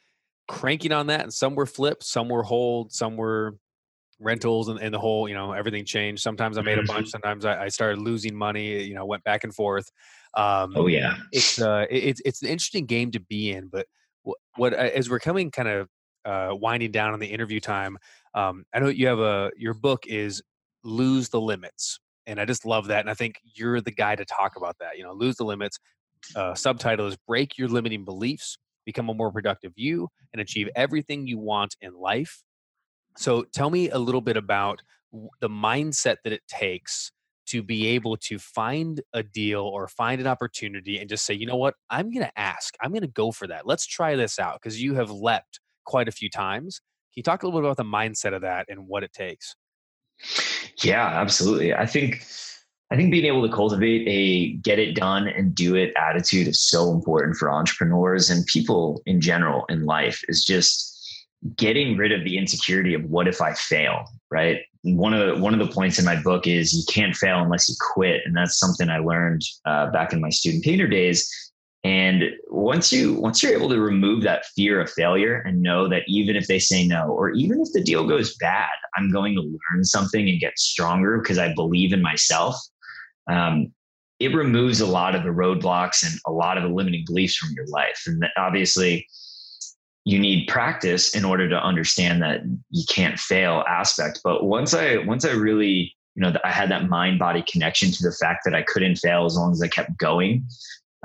cranking 0.49 0.93
on 0.93 1.09
that. 1.09 1.21
And 1.21 1.35
some 1.35 1.55
were 1.55 1.67
flipped, 1.67 2.05
some 2.05 2.31
were 2.31 2.45
hold, 2.45 2.93
some 2.93 3.19
were 3.19 3.59
rentals 4.21 4.69
and, 4.69 4.79
and 4.81 4.93
the 4.93 4.99
whole, 4.99 5.29
you 5.29 5.35
know, 5.35 5.53
everything 5.53 5.85
changed. 5.85 6.23
Sometimes 6.23 6.59
I 6.59 6.63
made 6.63 6.79
a 6.79 6.83
bunch. 6.83 7.07
Mm-hmm. 7.07 7.11
Sometimes 7.11 7.45
I, 7.45 7.65
I 7.65 7.69
started 7.69 7.99
losing 7.99 8.35
money, 8.35 8.83
you 8.83 8.95
know, 8.95 9.05
went 9.05 9.25
back 9.25 9.45
and 9.45 9.55
forth. 9.55 9.91
Um, 10.35 10.73
oh 10.77 10.87
yeah, 10.87 11.17
it's 11.33 11.61
uh, 11.61 11.87
it's 11.91 12.21
it's 12.25 12.43
an 12.43 12.49
interesting 12.49 12.87
game 12.87 13.11
to 13.13 13.21
be 13.21 13.51
in. 13.51 13.69
But 13.69 13.87
what, 14.23 14.37
what 14.57 14.75
as 14.75 15.09
we're 15.09 15.21
coming 15.21 15.51
kind 15.51 15.69
of 15.69 15.89
uh, 16.25 16.55
winding 16.55 16.91
down 16.91 17.13
on 17.13 17.21
the 17.21 17.27
interview 17.27 17.61
time, 17.61 17.99
um, 18.35 18.65
I 18.75 18.81
know 18.81 18.89
you 18.89 19.07
have 19.07 19.21
a 19.21 19.51
your 19.57 19.75
book 19.75 20.07
is 20.07 20.43
lose 20.85 21.29
the 21.31 21.41
limits, 21.41 22.01
and 22.27 22.41
I 22.41 22.45
just 22.45 22.67
love 22.67 22.89
that. 22.89 23.01
And 23.01 23.11
I 23.11 23.15
think 23.15 23.37
you're 23.43 23.81
the 23.81 23.91
guy 23.91 24.17
to 24.17 24.25
talk 24.25 24.57
about 24.57 24.77
that. 24.81 24.99
You 24.99 25.05
know, 25.05 25.13
lose 25.13 25.37
the 25.37 25.45
limits. 25.45 25.79
Uh, 26.35 26.55
subtitle 26.55 27.07
is 27.07 27.17
break 27.27 27.57
your 27.57 27.69
limiting 27.69 28.05
beliefs, 28.05 28.59
become 28.85 29.09
a 29.09 29.15
more 29.15 29.31
productive 29.31 29.73
you, 29.77 30.09
and 30.33 30.41
achieve 30.43 30.69
everything 30.75 31.27
you 31.27 31.39
want 31.39 31.77
in 31.81 31.95
life. 31.95 32.43
So 33.19 33.43
tell 33.53 33.69
me 33.69 33.91
a 33.91 33.99
little 33.99 34.21
bit 34.21 34.37
about 34.37 34.81
the 35.41 35.49
mindset 35.49 36.19
that 36.23 36.33
it 36.33 36.43
takes 36.47 37.11
to 37.49 37.65
be 37.65 37.89
able 37.89 38.17
to 38.17 38.39
find 38.39 39.01
a 39.13 39.25
deal 39.25 39.63
or 39.63 39.89
find 39.89 40.21
an 40.21 40.29
opportunity 40.29 40.99
and 40.99 41.09
just 41.09 41.27
say, 41.27 41.35
you 41.35 41.45
know 41.45 41.57
what, 41.57 41.75
I'm 41.91 42.13
going 42.13 42.25
to 42.25 42.39
ask, 42.39 42.75
I'm 42.81 42.91
going 42.91 43.03
to 43.03 43.09
go 43.09 43.33
for 43.33 43.49
that. 43.49 43.67
Let's 43.67 43.87
try 43.87 44.15
this 44.15 44.39
out 44.39 44.61
because 44.63 44.81
you 44.81 44.95
have 44.95 45.11
leapt 45.11 45.59
quite 45.85 46.07
a 46.07 46.13
few 46.13 46.31
times. 46.31 46.81
Can 47.13 47.21
you 47.21 47.23
talk 47.25 47.43
a 47.43 47.47
little 47.47 47.61
bit 47.61 47.67
about 47.67 47.77
the 47.77 47.83
mindset 47.83 48.35
of 48.35 48.43
that 48.43 48.67
and 48.69 48.87
what 48.87 49.03
it 49.03 49.13
takes? 49.13 49.57
Yeah, 50.85 51.05
absolutely. 51.05 51.75
I 51.75 51.87
think 51.87 52.25
I 52.93 52.97
think 52.97 53.11
being 53.11 53.25
able 53.25 53.47
to 53.47 53.53
cultivate 53.53 54.07
a 54.07 54.53
get 54.59 54.79
it 54.79 54.95
done 54.95 55.27
and 55.27 55.55
do 55.57 55.75
it 55.75 55.93
attitude 55.97 56.47
is 56.47 56.61
so 56.61 56.93
important 56.93 57.37
for 57.37 57.51
entrepreneurs 57.51 58.31
and 58.31 58.47
people 58.47 59.03
in 59.07 59.21
general 59.21 59.65
in 59.69 59.87
life 59.87 60.23
is 60.29 60.45
just 60.45 60.88
getting 61.57 61.97
rid 61.97 62.13
of 62.13 62.25
the 62.25 62.37
insecurity 62.37 62.95
of 62.95 63.05
what 63.05 63.29
if 63.29 63.41
I 63.41 63.55
fail, 63.55 64.05
right? 64.31 64.61
one 64.83 65.13
of 65.13 65.37
the, 65.37 65.43
one 65.43 65.59
of 65.59 65.67
the 65.67 65.73
points 65.73 65.99
in 65.99 66.05
my 66.05 66.21
book 66.21 66.47
is 66.47 66.73
you 66.73 66.85
can't 66.93 67.15
fail 67.15 67.43
unless 67.43 67.69
you 67.69 67.75
quit, 67.93 68.23
and 68.25 68.37
that's 68.37 68.59
something 68.59 68.89
I 68.89 68.99
learned 68.99 69.43
uh, 69.65 69.91
back 69.91 70.13
in 70.13 70.21
my 70.21 70.31
student 70.31 70.65
painter 70.65 70.87
days. 70.87 71.29
And 71.85 72.25
once 72.49 72.93
you 72.93 73.15
once 73.15 73.43
you're 73.43 73.53
able 73.53 73.69
to 73.69 73.81
remove 73.81 74.23
that 74.23 74.45
fear 74.57 74.81
of 74.81 74.91
failure 74.91 75.43
and 75.47 75.63
know 75.63 75.89
that 75.89 76.03
even 76.09 76.37
if 76.37 76.47
they 76.47 76.59
say 76.59 76.87
no, 76.87 77.09
or 77.09 77.31
even 77.31 77.61
if 77.61 77.69
the 77.73 77.83
deal 77.83 78.07
goes 78.07 78.37
bad, 78.37 78.71
I'm 78.97 79.11
going 79.11 79.35
to 79.35 79.43
learn 79.43 79.85
something 79.85 80.29
and 80.29 80.41
get 80.41 80.59
stronger 80.59 81.19
because 81.19 81.39
I 81.39 81.55
believe 81.55 81.93
in 81.93 82.03
myself. 82.03 82.57
Um, 83.31 83.73
it 84.19 84.35
removes 84.35 84.81
a 84.81 84.87
lot 84.87 85.15
of 85.15 85.23
the 85.23 85.29
roadblocks 85.29 86.05
and 86.05 86.19
a 86.27 86.33
lot 86.33 86.57
of 86.57 86.65
the 86.65 86.69
limiting 86.69 87.05
beliefs 87.07 87.37
from 87.37 87.51
your 87.55 87.67
life. 87.69 88.03
And 88.07 88.25
obviously, 88.37 89.07
you 90.09 90.19
need 90.19 90.49
practice 90.49 91.15
in 91.15 91.23
order 91.23 91.49
to 91.51 91.63
understand 91.63 92.23
that 92.23 92.41
you 92.71 92.85
can't 92.89 93.19
fail 93.19 93.63
aspect. 93.69 94.21
But 94.25 94.45
once 94.45 94.73
i 94.73 94.97
once 94.97 95.25
i 95.25 95.33
really 95.33 95.95
you 96.15 96.23
know 96.23 96.33
i 96.45 96.51
had 96.51 96.71
that 96.71 96.89
mind 96.89 97.19
body 97.19 97.45
connection 97.51 97.91
to 97.91 98.03
the 98.03 98.13
fact 98.13 98.41
that 98.45 98.55
i 98.55 98.63
couldn't 98.63 98.97
fail 98.97 99.25
as 99.27 99.37
long 99.37 99.53
as 99.53 99.63
i 99.63 99.69
kept 99.69 99.97
going 99.99 100.47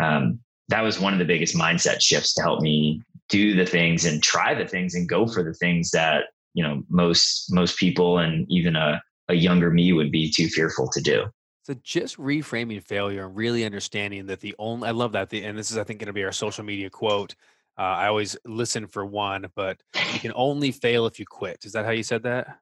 um, 0.02 0.40
that 0.70 0.82
was 0.82 1.00
one 1.00 1.14
of 1.14 1.20
the 1.20 1.26
biggest 1.26 1.56
mindset 1.56 2.02
shifts 2.02 2.34
to 2.34 2.42
help 2.42 2.62
me 2.62 3.02
do 3.30 3.56
the 3.56 3.66
things 3.66 4.06
and 4.06 4.24
try 4.24 4.54
the 4.54 4.68
things 4.68 4.96
and 4.96 5.10
go 5.10 5.28
for 5.28 5.44
the 5.44 5.54
things 5.54 5.92
that 5.92 6.26
you 6.54 6.64
know 6.64 6.84
most 6.90 7.52
most 7.52 7.78
people 7.78 8.20
and 8.20 8.46
even 8.50 8.76
a, 8.76 9.02
a 9.30 9.34
younger 9.34 9.70
me 9.70 9.94
would 9.94 10.12
be 10.12 10.32
too 10.32 10.48
fearful 10.48 10.90
to 10.90 11.02
do. 11.02 11.26
So 11.64 11.74
just 11.82 12.18
reframing 12.18 12.84
failure 12.84 13.26
and 13.26 13.36
really 13.36 13.64
understanding 13.64 14.26
that 14.28 14.42
the 14.42 14.56
only 14.60 14.88
I 14.88 14.92
love 14.92 15.14
that 15.14 15.30
the 15.30 15.44
and 15.44 15.58
this 15.58 15.72
is 15.72 15.78
I 15.78 15.84
think 15.84 16.00
going 16.00 16.08
to 16.08 16.14
be 16.14 16.24
our 16.24 16.32
social 16.32 16.64
media 16.64 16.90
quote 16.90 17.36
uh, 17.78 17.82
I 17.82 18.08
always 18.08 18.38
listen 18.46 18.88
for 18.88 19.06
one, 19.06 19.48
but 19.56 19.82
you 20.14 20.20
can 20.20 20.32
only 20.36 20.72
fail 20.72 21.06
if 21.06 21.20
you 21.20 21.26
quit. 21.26 21.66
Is 21.66 21.72
that 21.74 21.86
how 21.86 21.92
you 21.92 22.04
said 22.04 22.24
that? 22.24 22.60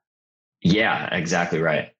Yeah, 0.61 1.13
exactly 1.13 1.59
right. 1.59 1.91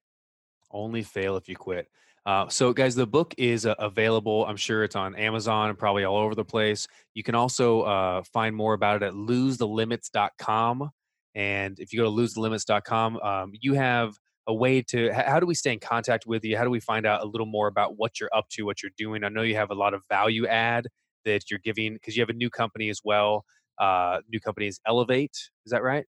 Only 0.70 1.02
fail 1.02 1.36
if 1.36 1.48
you 1.48 1.56
quit. 1.56 1.88
Uh, 2.24 2.48
so, 2.48 2.72
guys, 2.72 2.94
the 2.94 3.06
book 3.06 3.34
is 3.36 3.66
uh, 3.66 3.74
available. 3.78 4.46
I'm 4.46 4.56
sure 4.56 4.84
it's 4.84 4.94
on 4.94 5.14
Amazon 5.16 5.70
and 5.70 5.78
probably 5.78 6.04
all 6.04 6.16
over 6.16 6.34
the 6.34 6.44
place. 6.44 6.86
You 7.14 7.22
can 7.22 7.34
also 7.34 7.82
uh, 7.82 8.22
find 8.32 8.54
more 8.54 8.74
about 8.74 9.02
it 9.02 9.06
at 9.06 9.12
losethelimits.com. 9.12 10.90
And 11.34 11.80
if 11.80 11.92
you 11.92 11.98
go 12.00 12.04
to 12.04 12.10
losethelimits.com, 12.10 13.16
um, 13.18 13.52
you 13.60 13.74
have 13.74 14.14
a 14.46 14.54
way 14.54 14.82
to 14.82 15.12
how 15.12 15.38
do 15.38 15.46
we 15.46 15.54
stay 15.54 15.72
in 15.72 15.80
contact 15.80 16.26
with 16.26 16.44
you? 16.44 16.56
How 16.56 16.64
do 16.64 16.70
we 16.70 16.80
find 16.80 17.06
out 17.06 17.22
a 17.22 17.26
little 17.26 17.46
more 17.46 17.68
about 17.68 17.96
what 17.96 18.20
you're 18.20 18.30
up 18.32 18.48
to, 18.50 18.62
what 18.62 18.82
you're 18.82 18.92
doing? 18.96 19.24
I 19.24 19.28
know 19.28 19.42
you 19.42 19.56
have 19.56 19.70
a 19.70 19.74
lot 19.74 19.94
of 19.94 20.02
value 20.08 20.46
add 20.46 20.86
that 21.24 21.50
you're 21.50 21.60
giving 21.62 21.94
because 21.94 22.16
you 22.16 22.22
have 22.22 22.30
a 22.30 22.34
new 22.34 22.50
company 22.50 22.88
as 22.88 23.00
well. 23.04 23.44
Uh, 23.78 24.20
new 24.30 24.40
company 24.40 24.66
is 24.66 24.80
Elevate. 24.86 25.36
Is 25.66 25.70
that 25.70 25.82
right? 25.82 26.04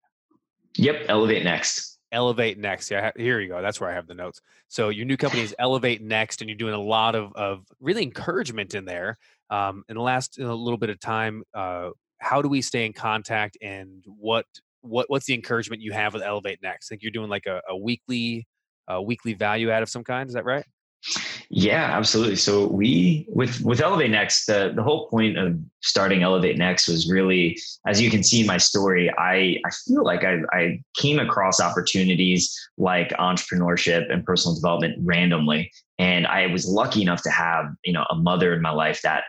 Yep, 0.78 1.06
Elevate 1.08 1.44
Next. 1.44 2.00
Elevate 2.12 2.58
Next. 2.58 2.92
Yeah, 2.92 3.12
here 3.16 3.40
you 3.40 3.50
go. 3.50 3.62
That's 3.62 3.82
where 3.82 3.90
I 3.90 3.94
have 3.94 4.08
the 4.08 4.14
notes. 4.14 4.42
So 4.68 4.90
your 4.90 5.06
new 5.06 5.18
company 5.18 5.42
is 5.42 5.56
Elevate 5.60 6.02
Next, 6.02 6.42
and 6.42 6.50
you're 6.50 6.58
doing 6.58 6.74
a 6.74 6.82
lot 6.82 7.16
of 7.16 7.34
of 7.34 7.66
really 7.80 8.04
encouragement 8.04 8.76
in 8.76 8.86
there. 8.86 9.18
Um, 9.50 9.84
in 9.90 9.96
the 9.96 10.02
last 10.02 10.38
in 10.38 10.46
a 10.46 10.56
little 10.56 10.78
bit 10.78 10.90
of 10.90 11.00
time, 11.00 11.44
uh, 11.54 11.90
how 12.20 12.42
do 12.42 12.50
we 12.50 12.62
stay 12.62 12.86
in 12.86 12.94
contact, 12.94 13.58
and 13.62 14.04
what 14.08 14.46
what 14.82 15.10
what's 15.10 15.26
the 15.26 15.34
encouragement 15.34 15.82
you 15.82 15.92
have 15.92 16.14
with 16.14 16.24
Elevate 16.24 16.60
Next? 16.62 16.88
I 16.88 16.90
think 16.90 17.02
you're 17.02 17.12
doing 17.12 17.30
like 17.30 17.46
a, 17.46 17.62
a 17.68 17.76
weekly 17.76 18.48
a 18.88 19.02
weekly 19.02 19.34
value 19.34 19.72
add 19.72 19.84
of 19.84 19.90
some 19.90 20.04
kind. 20.04 20.28
Is 20.28 20.36
that 20.36 20.46
right? 20.46 20.66
Yeah, 21.56 21.96
absolutely. 21.96 22.38
So 22.38 22.66
we 22.66 23.28
with 23.30 23.62
with 23.62 23.80
Elevate 23.80 24.10
Next, 24.10 24.48
the 24.48 24.74
the 24.76 24.82
whole 24.82 25.08
point 25.10 25.38
of 25.38 25.56
starting 25.84 26.24
Elevate 26.24 26.58
Next 26.58 26.88
was 26.88 27.08
really, 27.08 27.60
as 27.86 28.02
you 28.02 28.10
can 28.10 28.24
see 28.24 28.42
in 28.42 28.48
my 28.48 28.58
story, 28.58 29.12
I 29.20 29.60
I 29.64 29.70
feel 29.86 30.04
like 30.04 30.24
I 30.24 30.40
I 30.52 30.82
came 30.98 31.20
across 31.20 31.60
opportunities 31.60 32.52
like 32.80 33.10
entrepreneurship 33.20 34.12
and 34.12 34.26
personal 34.26 34.56
development 34.56 34.96
randomly, 35.06 35.72
and 36.00 36.26
I 36.26 36.48
was 36.48 36.68
lucky 36.68 37.04
enough 37.04 37.22
to 37.22 37.30
have 37.30 37.68
you 37.86 37.94
know 37.94 38.06
a 38.10 38.16
mother 38.16 38.52
in 38.56 38.62
my 38.64 38.72
life 38.72 39.04
that 39.04 39.26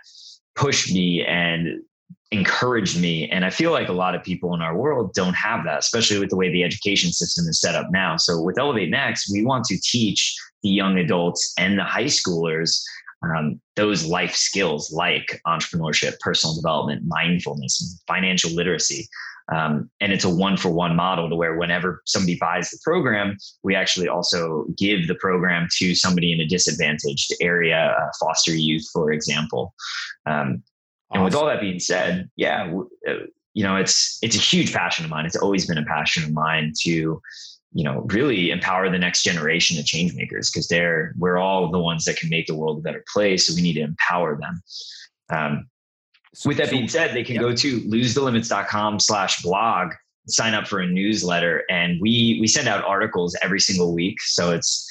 pushed 0.54 0.94
me 0.94 1.22
and 1.26 1.82
encouraged 2.30 2.98
me. 2.98 3.28
And 3.28 3.44
I 3.44 3.50
feel 3.50 3.70
like 3.70 3.88
a 3.90 3.92
lot 3.92 4.14
of 4.14 4.22
people 4.22 4.54
in 4.54 4.62
our 4.62 4.76
world 4.76 5.12
don't 5.12 5.34
have 5.34 5.64
that, 5.64 5.80
especially 5.80 6.18
with 6.18 6.30
the 6.30 6.36
way 6.36 6.50
the 6.50 6.64
education 6.64 7.12
system 7.12 7.46
is 7.48 7.60
set 7.60 7.74
up 7.74 7.88
now. 7.90 8.16
So 8.16 8.40
with 8.40 8.58
Elevate 8.58 8.88
Next, 8.90 9.30
we 9.30 9.44
want 9.44 9.64
to 9.66 9.78
teach 9.78 10.34
the 10.64 10.70
young 10.70 10.98
adults 10.98 11.54
and 11.56 11.78
the 11.78 11.84
high 11.84 12.04
schoolers 12.06 12.80
um, 13.24 13.60
those 13.76 14.04
life 14.04 14.34
skills 14.34 14.92
like 14.92 15.40
entrepreneurship, 15.46 16.18
personal 16.20 16.54
development, 16.54 17.02
mindfulness, 17.06 18.02
financial 18.06 18.50
literacy. 18.50 19.08
Um, 19.54 19.90
and 20.00 20.12
it's 20.12 20.24
a 20.24 20.30
one 20.30 20.56
for 20.56 20.70
one 20.70 20.96
model 20.96 21.28
to 21.28 21.36
where 21.36 21.56
whenever 21.56 22.02
somebody 22.06 22.38
buys 22.38 22.70
the 22.70 22.78
program, 22.82 23.36
we 23.62 23.74
actually 23.74 24.08
also 24.08 24.64
give 24.76 25.06
the 25.06 25.14
program 25.16 25.68
to 25.78 25.94
somebody 25.94 26.32
in 26.32 26.40
a 26.40 26.46
disadvantaged 26.46 27.34
area, 27.40 27.94
uh, 27.98 28.08
foster 28.18 28.54
youth, 28.54 28.86
for 28.92 29.12
example. 29.12 29.74
Um, 30.26 30.62
and 31.12 31.22
with 31.22 31.34
all 31.34 31.46
that 31.46 31.60
being 31.60 31.78
said, 31.78 32.30
yeah, 32.36 32.72
uh, 33.08 33.12
you 33.52 33.62
know, 33.62 33.76
it's 33.76 34.18
it's 34.22 34.34
a 34.34 34.40
huge 34.40 34.72
passion 34.72 35.04
of 35.04 35.10
mine. 35.10 35.26
It's 35.26 35.36
always 35.36 35.66
been 35.66 35.78
a 35.78 35.84
passion 35.84 36.24
of 36.24 36.32
mine 36.32 36.72
to, 36.82 37.20
you 37.74 37.82
know, 37.82 38.06
really 38.06 38.50
empower 38.50 38.88
the 38.88 38.98
next 38.98 39.24
generation 39.24 39.78
of 39.78 39.84
change 39.84 40.14
makers 40.14 40.50
because 40.50 40.68
they're 40.68 41.12
we're 41.18 41.38
all 41.38 41.70
the 41.70 41.78
ones 41.78 42.04
that 42.04 42.16
can 42.16 42.30
make 42.30 42.46
the 42.46 42.54
world 42.54 42.78
a 42.78 42.80
better 42.80 43.04
place. 43.12 43.48
So 43.48 43.54
we 43.54 43.62
need 43.62 43.74
to 43.74 43.80
empower 43.80 44.38
them. 44.40 44.62
Um, 45.28 45.66
so, 46.34 46.48
with 46.48 46.58
that 46.58 46.70
being 46.70 46.88
said, 46.88 47.14
they 47.14 47.24
can 47.24 47.36
go 47.36 47.54
to 47.54 47.80
losethelimits.com 47.80 49.00
slash 49.00 49.42
blog, 49.42 49.92
sign 50.28 50.54
up 50.54 50.66
for 50.66 50.80
a 50.80 50.86
newsletter, 50.86 51.64
and 51.68 52.00
we 52.00 52.38
we 52.40 52.46
send 52.46 52.68
out 52.68 52.84
articles 52.84 53.36
every 53.42 53.60
single 53.60 53.92
week. 53.92 54.20
So 54.20 54.52
it's 54.52 54.88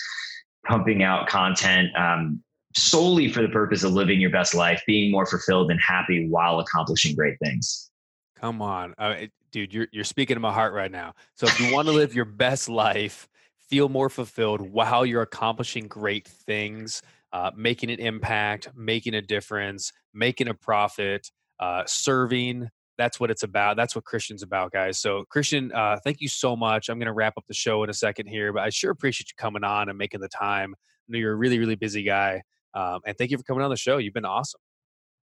pumping 0.67 1.03
out 1.03 1.27
content. 1.27 1.89
Um, 1.97 2.43
solely 2.75 3.31
for 3.31 3.41
the 3.41 3.49
purpose 3.49 3.83
of 3.83 3.93
living 3.93 4.19
your 4.19 4.29
best 4.29 4.53
life, 4.53 4.81
being 4.87 5.11
more 5.11 5.25
fulfilled 5.25 5.69
and 5.71 5.79
happy 5.79 6.27
while 6.27 6.59
accomplishing 6.59 7.15
great 7.15 7.37
things. 7.39 7.89
Come 8.43 8.61
on, 8.61 8.93
uh, 8.97 9.15
dude, 9.53 9.73
you're 9.73 9.87
you're 9.93 10.03
speaking 10.03 10.35
to 10.35 10.41
my 10.41 10.51
heart 10.51 10.73
right 10.73 10.91
now. 10.91 11.13
So 11.35 11.47
if 11.47 11.57
you 11.61 11.73
want 11.73 11.87
to 11.87 11.93
live 11.93 12.13
your 12.13 12.25
best 12.25 12.67
life, 12.67 13.29
feel 13.69 13.87
more 13.87 14.09
fulfilled 14.09 14.59
while 14.59 15.05
you're 15.05 15.21
accomplishing 15.21 15.87
great 15.87 16.27
things, 16.27 17.01
uh, 17.31 17.51
making 17.55 17.89
an 17.89 18.01
impact, 18.01 18.67
making 18.75 19.13
a 19.13 19.21
difference, 19.21 19.93
making 20.13 20.49
a 20.49 20.53
profit, 20.53 21.31
uh, 21.61 21.83
serving. 21.85 22.67
That's 22.97 23.17
what 23.17 23.31
it's 23.31 23.43
about. 23.43 23.77
That's 23.77 23.95
what 23.95 24.03
Christian's 24.03 24.43
about, 24.43 24.73
guys. 24.73 24.99
So, 24.99 25.23
Christian, 25.29 25.71
uh, 25.71 25.99
thank 26.03 26.19
you 26.19 26.27
so 26.27 26.57
much. 26.57 26.89
I'm 26.89 26.99
going 26.99 27.05
to 27.05 27.13
wrap 27.13 27.35
up 27.37 27.45
the 27.47 27.53
show 27.53 27.81
in 27.85 27.89
a 27.89 27.93
second 27.93 28.27
here, 28.27 28.51
but 28.51 28.63
I 28.63 28.71
sure 28.71 28.91
appreciate 28.91 29.29
you 29.29 29.35
coming 29.37 29.63
on 29.63 29.87
and 29.87 29.97
making 29.97 30.19
the 30.19 30.27
time. 30.27 30.75
I 30.77 31.13
know 31.13 31.17
you're 31.17 31.31
a 31.31 31.37
really, 31.37 31.59
really 31.59 31.75
busy 31.75 32.03
guy. 32.03 32.41
Um, 32.73 32.99
and 33.05 33.17
thank 33.17 33.31
you 33.31 33.37
for 33.37 33.43
coming 33.45 33.63
on 33.63 33.69
the 33.69 33.77
show. 33.77 33.99
You've 33.99 34.13
been 34.13 34.25
awesome. 34.25 34.59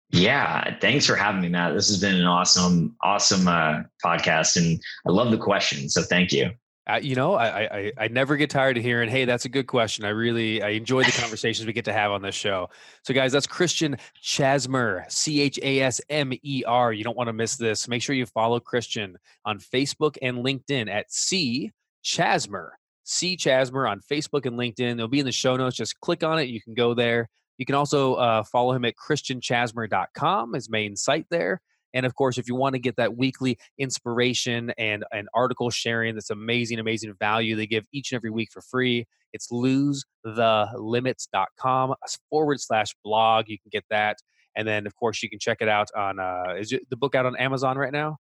Yeah, 0.10 0.78
thanks 0.80 1.06
for 1.06 1.16
having 1.16 1.42
me, 1.42 1.50
Matt. 1.50 1.74
This 1.74 1.90
has 1.90 2.00
been 2.00 2.16
an 2.16 2.26
awesome, 2.26 2.96
awesome 3.02 3.48
uh, 3.48 3.82
podcast, 4.04 4.56
and 4.56 4.82
I 5.06 5.12
love 5.12 5.32
the 5.32 5.38
question. 5.38 5.90
So 5.90 6.02
thank 6.02 6.32
you. 6.32 6.52
Uh, 6.90 7.00
you 7.04 7.16
know, 7.16 7.34
I, 7.34 7.78
I 7.78 7.92
I 7.98 8.08
never 8.08 8.38
get 8.38 8.50
tired 8.50 8.78
of 8.78 8.84
hearing, 8.84 9.10
"Hey, 9.10 9.26
that's 9.26 9.44
a 9.44 9.50
good 9.50 9.68
question." 9.68 10.06
I 10.06 10.10
really 10.10 10.62
I 10.62 10.70
enjoy 10.70 11.04
the 11.04 11.12
conversations 11.12 11.68
we 11.68 11.74
get 11.74 11.84
to 11.86 11.94
have 11.94 12.12
on 12.12 12.22
this 12.22 12.36
show. 12.36 12.70
So, 13.04 13.14
guys, 13.14 13.34
that's 13.34 13.46
Christian 13.46 13.98
Chasmer, 14.24 15.04
C 15.12 15.42
H 15.42 15.60
A 15.62 15.82
S 15.82 16.00
M 16.10 16.32
E 16.42 16.64
R. 16.66 16.94
You 16.94 17.04
don't 17.04 17.18
want 17.18 17.28
to 17.28 17.34
miss 17.34 17.58
this. 17.58 17.90
Make 17.90 18.02
sure 18.02 18.16
you 18.16 18.26
follow 18.26 18.62
Christian 18.62 19.18
on 19.44 19.60
Facebook 19.60 20.18
and 20.22 20.38
LinkedIn 20.38 20.90
at 20.90 21.12
C 21.12 21.74
Chasmer. 22.06 22.70
C 23.04 23.36
Chasmer 23.36 23.90
on 23.90 24.00
Facebook 24.00 24.46
and 24.46 24.58
LinkedIn. 24.58 24.96
They'll 24.96 25.10
be 25.10 25.20
in 25.20 25.26
the 25.26 25.32
show 25.34 25.58
notes. 25.58 25.76
Just 25.76 26.00
click 26.00 26.24
on 26.24 26.40
it. 26.40 26.48
You 26.48 26.62
can 26.62 26.74
go 26.74 26.94
there. 26.94 27.28
You 27.58 27.66
can 27.66 27.76
also 27.76 28.16
uh, 28.16 28.44
follow 28.44 28.74
him 28.74 28.84
at 28.86 28.96
christianchasmer.com, 28.96 30.54
his 30.54 30.70
main 30.70 30.96
site 30.96 31.26
there. 31.30 31.62
And 31.94 32.06
of 32.06 32.16
course, 32.16 32.38
if 32.38 32.48
you 32.48 32.56
want 32.56 32.74
to 32.74 32.80
get 32.80 32.96
that 32.98 33.18
weekly 33.18 33.58
inspiration 33.78 34.74
and 34.78 35.06
an 35.12 35.28
article 35.34 35.70
sharing 35.70 36.16
that's 36.16 36.30
amazing, 36.30 36.80
amazing 36.80 37.14
value 37.20 37.56
they 37.56 37.66
give 37.66 37.86
each 37.92 38.12
and 38.12 38.18
every 38.18 38.30
week 38.30 38.52
for 38.52 38.62
free, 38.62 39.08
it's 39.34 39.50
losethelimits.com 39.52 41.96
forward 42.30 42.60
slash 42.60 42.94
blog. 43.04 43.46
You 43.48 43.58
can 43.58 43.70
get 43.72 43.86
that. 43.90 44.18
And 44.56 44.68
then, 44.68 44.86
of 44.88 44.96
course, 44.96 45.24
you 45.24 45.30
can 45.30 45.40
check 45.40 45.58
it 45.62 45.70
out 45.70 45.88
on, 45.96 46.20
uh, 46.20 46.56
is 46.58 46.74
the 46.90 46.98
book 46.98 47.16
out 47.16 47.26
on 47.26 47.38
Amazon 47.38 47.78
right 47.78 47.94
now? 47.94 48.18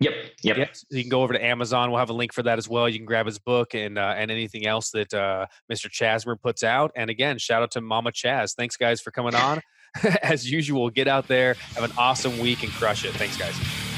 Yep. 0.00 0.14
Yep. 0.42 0.56
yep. 0.56 0.76
So 0.76 0.86
you 0.90 1.02
can 1.02 1.10
go 1.10 1.22
over 1.22 1.34
to 1.34 1.44
Amazon. 1.44 1.90
We'll 1.90 1.98
have 1.98 2.10
a 2.10 2.14
link 2.14 2.32
for 2.32 2.42
that 2.42 2.58
as 2.58 2.68
well. 2.68 2.88
You 2.88 2.98
can 2.98 3.06
grab 3.06 3.26
his 3.26 3.38
book 3.38 3.74
and 3.74 3.98
uh, 3.98 4.14
and 4.16 4.30
anything 4.30 4.66
else 4.66 4.90
that 4.92 5.12
uh, 5.12 5.46
Mr. 5.70 5.90
Chasmer 5.90 6.40
puts 6.40 6.64
out. 6.64 6.90
And 6.96 7.10
again, 7.10 7.38
shout 7.38 7.62
out 7.62 7.70
to 7.72 7.80
Mama 7.80 8.10
Chaz. 8.10 8.54
Thanks, 8.56 8.76
guys, 8.76 9.00
for 9.00 9.10
coming 9.10 9.34
on. 9.34 9.60
as 10.22 10.50
usual, 10.50 10.88
get 10.88 11.08
out 11.08 11.28
there, 11.28 11.54
have 11.74 11.84
an 11.84 11.92
awesome 11.98 12.38
week, 12.38 12.62
and 12.62 12.72
crush 12.72 13.04
it. 13.04 13.12
Thanks, 13.12 13.36
guys. 13.36 13.89